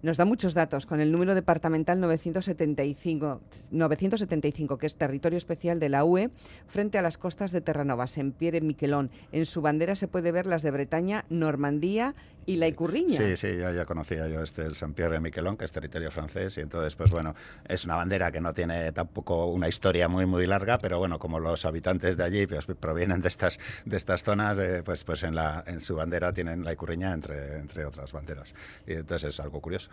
Nos 0.01 0.17
da 0.17 0.25
muchos 0.25 0.55
datos 0.55 0.87
con 0.87 0.99
el 0.99 1.11
número 1.11 1.35
departamental 1.35 1.99
975, 1.99 3.41
975, 3.69 4.77
que 4.79 4.87
es 4.87 4.95
territorio 4.95 5.37
especial 5.37 5.79
de 5.79 5.89
la 5.89 6.03
UE, 6.03 6.31
frente 6.67 6.97
a 6.97 7.03
las 7.03 7.19
costas 7.19 7.51
de 7.51 7.61
Terranova, 7.61 8.07
Saint-Pierre 8.07 8.61
Miquelón. 8.61 9.11
En 9.31 9.45
su 9.45 9.61
bandera 9.61 9.95
se 9.95 10.07
puede 10.07 10.31
ver 10.31 10.47
las 10.47 10.63
de 10.63 10.71
Bretaña, 10.71 11.25
Normandía 11.29 12.15
y 12.47 12.55
la 12.55 12.67
Icurriña. 12.67 13.15
Sí, 13.15 13.37
sí, 13.37 13.57
ya, 13.57 13.85
conocía 13.85 14.27
yo 14.27 14.41
este, 14.41 14.63
el 14.63 14.73
Saint-Pierre 14.73 15.19
Miquelon, 15.19 15.55
que 15.55 15.65
es 15.65 15.71
territorio 15.71 16.09
francés, 16.09 16.57
y 16.57 16.61
entonces, 16.61 16.95
pues 16.95 17.11
bueno, 17.11 17.35
es 17.67 17.85
una 17.85 17.95
bandera 17.95 18.31
que 18.31 18.41
no 18.41 18.53
tiene 18.55 18.91
tampoco 18.91 19.45
una 19.47 19.67
historia 19.67 20.07
muy, 20.07 20.25
muy 20.25 20.47
larga, 20.47 20.79
pero 20.79 20.97
bueno, 20.97 21.19
como 21.19 21.39
los 21.39 21.63
habitantes 21.65 22.17
de 22.17 22.23
allí 22.23 22.47
pues, 22.47 22.65
provienen 22.65 23.21
de 23.21 23.27
estas, 23.27 23.59
de 23.85 23.97
estas 23.97 24.23
zonas, 24.23 24.57
eh, 24.57 24.81
pues, 24.83 25.03
pues 25.03 25.21
en, 25.21 25.35
la, 25.35 25.63
en 25.67 25.79
su 25.81 25.95
bandera 25.95 26.33
tienen 26.33 26.63
la 26.63 26.73
Icurriña 26.73 27.13
entre, 27.13 27.57
entre 27.57 27.85
otras 27.85 28.11
banderas. 28.11 28.55
Y 28.87 28.93
entonces 28.93 29.29
es 29.29 29.39
algo 29.39 29.61
curioso. 29.61 29.90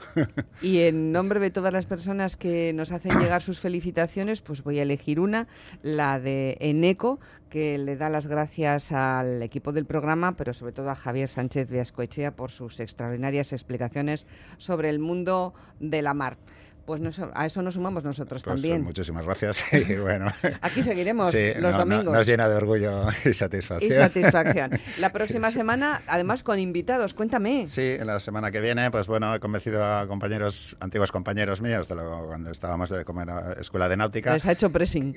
Y 0.63 0.81
en 0.81 1.13
nombre 1.13 1.41
de 1.41 1.51
todas 1.51 1.73
las 1.73 1.87
personas 1.87 2.37
que 2.37 2.73
nos 2.75 2.93
hacen 2.93 3.19
llegar 3.19 3.43
sus 3.43 3.61
felicitaciones, 3.61 4.41
pues 4.41 4.63
voy 4.63 4.79
a 4.79 4.83
elegir 4.83 5.21
una, 5.21 5.47
la 5.83 6.19
de 6.19 6.57
Eneco, 6.61 7.21
que 7.49 7.79
le 7.79 7.97
da 7.97 8.09
las 8.09 8.27
gracias 8.27 8.93
al 8.93 9.43
equipo 9.43 9.73
del 9.73 9.87
programa, 9.87 10.37
pero 10.37 10.53
sobre 10.53 10.73
todo 10.73 10.91
a 10.91 10.95
Javier 10.95 11.29
Sánchez 11.29 11.69
Viascoechea 11.69 12.37
por 12.37 12.51
sus 12.51 12.81
extraordinarias 12.81 13.53
explicaciones 13.53 14.27
sobre 14.59 14.91
el 14.91 14.99
mundo 14.99 15.55
de 15.81 16.03
la 16.03 16.15
mar. 16.15 16.39
Pues 16.89 17.03
a 17.35 17.45
eso 17.45 17.61
nos 17.61 17.75
sumamos 17.75 18.03
nosotros 18.03 18.43
pues, 18.43 18.57
también. 18.57 18.83
Muchísimas 18.83 19.27
gracias. 19.27 19.63
Y 19.89 19.95
bueno, 19.97 20.27
Aquí 20.63 20.83
seguiremos 20.83 21.35
los 21.59 21.77
domingos. 21.77 22.15
nos 22.15 22.27
llena 22.27 22.49
de 22.49 22.57
orgullo 22.57 23.07
y 23.27 23.35
satisfacción. 23.35 23.93
Y 23.93 23.95
satisfacción. 23.95 24.71
La 24.99 25.13
próxima 25.13 25.51
semana, 25.59 26.01
además 26.07 26.43
con 26.43 26.59
invitados, 26.59 27.13
cuéntame. 27.13 27.67
Sí, 27.67 27.99
la 28.03 28.21
semana 28.21 28.51
que 28.51 28.61
viene, 28.61 28.91
pues 28.91 29.07
bueno, 29.07 29.35
he 29.35 29.39
convencido 29.39 29.85
a 29.85 30.07
compañeros, 30.07 30.79
antiguos 30.81 31.13
compañeros 31.13 31.61
míos 31.61 31.89
de 31.89 31.95
lo, 31.95 32.27
cuando 32.27 32.51
estábamos 32.51 32.89
de 32.89 33.05
como 33.05 33.23
escuela 33.61 33.87
de 33.91 33.99
náutica. 33.99 34.33
Les 34.33 34.47
ha 34.47 34.53
hecho 34.53 34.71
pressing. 34.71 35.15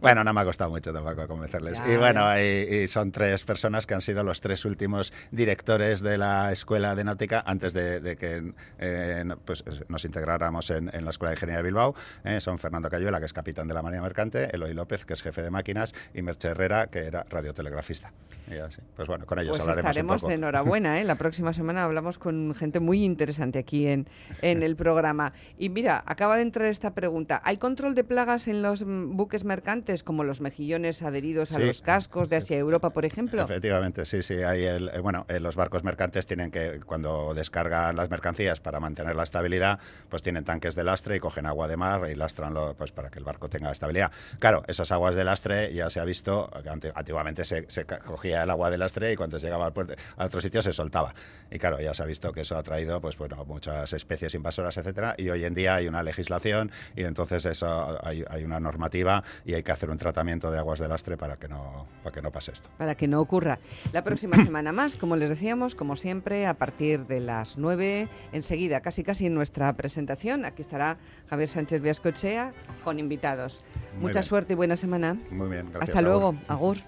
bueno, 0.00 0.22
no 0.22 0.32
me 0.32 0.40
ha 0.40 0.44
costado 0.44 0.70
mucho 0.70 0.92
tampoco 0.92 1.26
convencerles. 1.26 1.82
y 1.84 1.96
bueno, 1.96 2.26
y, 2.38 2.86
son 2.86 3.10
tres 3.10 3.44
personas 3.44 3.88
que 3.88 3.94
han 3.94 4.02
sido 4.02 4.22
los 4.22 4.40
tres 4.40 4.64
últimos 4.64 5.12
directores 5.32 6.00
de 6.00 6.16
la 6.16 6.52
escuela 6.52 6.94
de 6.94 7.02
náutica 7.02 7.42
antes 7.44 7.72
de, 7.72 8.16
que 8.16 8.52
eh, 8.78 9.24
pues, 9.44 9.64
nos 9.88 10.04
integráramos 10.04 10.59
en, 10.68 10.90
la 10.92 11.10
Escuela 11.10 11.30
de 11.30 11.36
Ingeniería 11.36 11.58
de 11.58 11.62
Bilbao. 11.62 11.94
Eh, 12.24 12.40
son 12.42 12.58
Fernando 12.58 12.90
Cayuela, 12.90 13.18
que 13.18 13.24
es 13.24 13.32
capitán 13.32 13.68
de 13.68 13.72
la 13.72 13.80
Marina 13.80 14.02
Mercante, 14.02 14.50
Eloy 14.52 14.74
López, 14.74 15.06
que 15.06 15.14
es 15.14 15.22
jefe 15.22 15.40
de 15.40 15.50
máquinas, 15.50 15.94
y 16.12 16.20
Merche 16.20 16.48
Herrera, 16.48 16.88
que 16.88 16.98
era 16.98 17.24
radiotelegrafista. 17.30 18.12
Y 18.50 18.58
así, 18.58 18.80
pues 18.96 19.08
bueno, 19.08 19.24
con 19.24 19.38
ellos 19.38 19.50
pues 19.50 19.60
hablaremos 19.60 19.90
estaremos 19.90 20.14
un 20.16 20.20
poco. 20.20 20.28
de 20.28 20.34
enhorabuena, 20.34 21.00
¿eh? 21.00 21.04
La 21.04 21.14
próxima 21.14 21.52
semana 21.52 21.84
hablamos 21.84 22.18
con 22.18 22.54
gente 22.54 22.80
muy 22.80 23.04
interesante 23.04 23.58
aquí 23.58 23.86
en, 23.86 24.08
en 24.42 24.62
el 24.62 24.76
programa. 24.76 25.32
Y 25.56 25.68
mira, 25.70 26.02
acaba 26.04 26.36
de 26.36 26.42
entrar 26.42 26.68
esta 26.68 26.92
pregunta. 26.92 27.40
¿Hay 27.44 27.56
control 27.56 27.94
de 27.94 28.04
plagas 28.04 28.48
en 28.48 28.62
los 28.62 28.84
buques 28.84 29.44
mercantes, 29.44 30.02
como 30.02 30.24
los 30.24 30.40
mejillones 30.40 31.02
adheridos 31.02 31.52
a 31.52 31.58
los 31.58 31.80
cascos 31.80 32.28
de 32.28 32.36
Asia 32.36 32.58
Europa, 32.58 32.90
por 32.90 33.04
ejemplo? 33.04 33.42
Efectivamente, 33.42 34.04
sí, 34.04 34.22
sí. 34.22 34.34
Hay 34.42 34.64
el, 34.64 34.88
eh, 34.88 34.98
bueno, 34.98 35.26
los 35.28 35.56
barcos 35.56 35.84
mercantes 35.84 36.26
tienen 36.26 36.50
que, 36.50 36.80
cuando 36.84 37.34
descargan 37.34 37.96
las 37.96 38.10
mercancías 38.10 38.60
para 38.60 38.80
mantener 38.80 39.16
la 39.16 39.22
estabilidad, 39.22 39.78
pues 40.08 40.22
tienen 40.22 40.44
tanques 40.50 40.74
de 40.74 40.82
lastre 40.82 41.14
y 41.14 41.20
cogen 41.20 41.46
agua 41.46 41.68
de 41.68 41.76
mar 41.76 42.10
y 42.10 42.16
lastran 42.16 42.56
pues, 42.76 42.90
para 42.90 43.08
que 43.08 43.20
el 43.20 43.24
barco 43.24 43.48
tenga 43.48 43.70
estabilidad. 43.70 44.10
Claro, 44.40 44.64
esas 44.66 44.90
aguas 44.90 45.14
de 45.14 45.22
lastre 45.22 45.72
ya 45.72 45.88
se 45.90 46.00
ha 46.00 46.04
visto, 46.04 46.50
antiguamente 46.92 47.44
se, 47.44 47.66
cogía 48.04 48.42
el 48.42 48.50
agua 48.50 48.68
de 48.68 48.76
lastre 48.76 49.12
y 49.12 49.16
cuando 49.16 49.38
llegaba 49.38 49.66
al 49.66 49.72
puerto, 49.72 49.94
a 50.16 50.24
otro 50.24 50.40
sitio 50.40 50.60
se 50.60 50.72
soltaba. 50.72 51.14
Y 51.52 51.60
claro, 51.60 51.80
ya 51.80 51.94
se 51.94 52.02
ha 52.02 52.06
visto 52.06 52.32
que 52.32 52.40
eso 52.40 52.56
ha 52.56 52.64
traído 52.64 53.00
pues, 53.00 53.16
bueno, 53.16 53.44
muchas 53.44 53.92
especies 53.92 54.34
invasoras, 54.34 54.76
etcétera, 54.76 55.14
y 55.16 55.30
hoy 55.30 55.44
en 55.44 55.54
día 55.54 55.76
hay 55.76 55.86
una 55.86 56.02
legislación 56.02 56.72
y 56.96 57.04
entonces 57.04 57.46
eso 57.46 57.96
hay, 58.04 58.24
una 58.44 58.58
normativa 58.58 59.22
y 59.44 59.54
hay 59.54 59.62
que 59.62 59.70
hacer 59.70 59.88
un 59.88 59.98
tratamiento 59.98 60.50
de 60.50 60.58
aguas 60.58 60.80
de 60.80 60.88
lastre 60.88 61.16
para 61.16 61.36
que 61.36 61.46
no, 61.46 61.86
para 62.02 62.12
que 62.12 62.22
no 62.22 62.32
pase 62.32 62.50
esto. 62.50 62.70
Para 62.76 62.96
que 62.96 63.06
no 63.06 63.20
ocurra. 63.20 63.60
La 63.92 64.02
próxima 64.02 64.36
semana 64.44 64.72
más, 64.72 64.96
como 64.96 65.14
les 65.14 65.30
decíamos, 65.30 65.76
como 65.76 65.94
siempre, 65.94 66.46
a 66.46 66.54
partir 66.54 67.06
de 67.06 67.20
las 67.20 67.56
9, 67.56 68.08
enseguida, 68.32 68.80
casi 68.80 69.04
casi 69.04 69.26
en 69.26 69.34
nuestra 69.34 69.72
presentación, 69.74 70.39
aquí 70.44 70.62
estará 70.62 70.96
Javier 71.28 71.48
Sánchez 71.48 71.80
Viascochea 71.80 72.52
con 72.84 72.98
invitados. 72.98 73.64
Mucha 74.00 74.22
suerte 74.22 74.52
y 74.54 74.56
buena 74.56 74.76
semana. 74.76 75.16
Muy 75.30 75.48
bien, 75.48 75.66
gracias. 75.70 75.90
Hasta 75.90 76.02
luego, 76.02 76.34
Agur. 76.48 76.78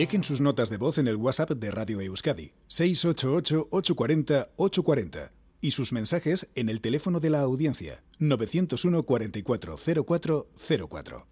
Dejen 0.00 0.24
sus 0.24 0.40
notas 0.40 0.70
de 0.70 0.78
voz 0.78 0.96
en 0.96 1.08
el 1.08 1.16
WhatsApp 1.16 1.50
de 1.50 1.70
Radio 1.70 2.00
Euskadi 2.00 2.54
688-840-840 2.70 5.30
y 5.60 5.72
sus 5.72 5.92
mensajes 5.92 6.48
en 6.54 6.70
el 6.70 6.80
teléfono 6.80 7.20
de 7.20 7.28
la 7.28 7.40
audiencia 7.40 8.02
901 8.18 9.02
44 9.02 9.76
0404. 9.76 11.26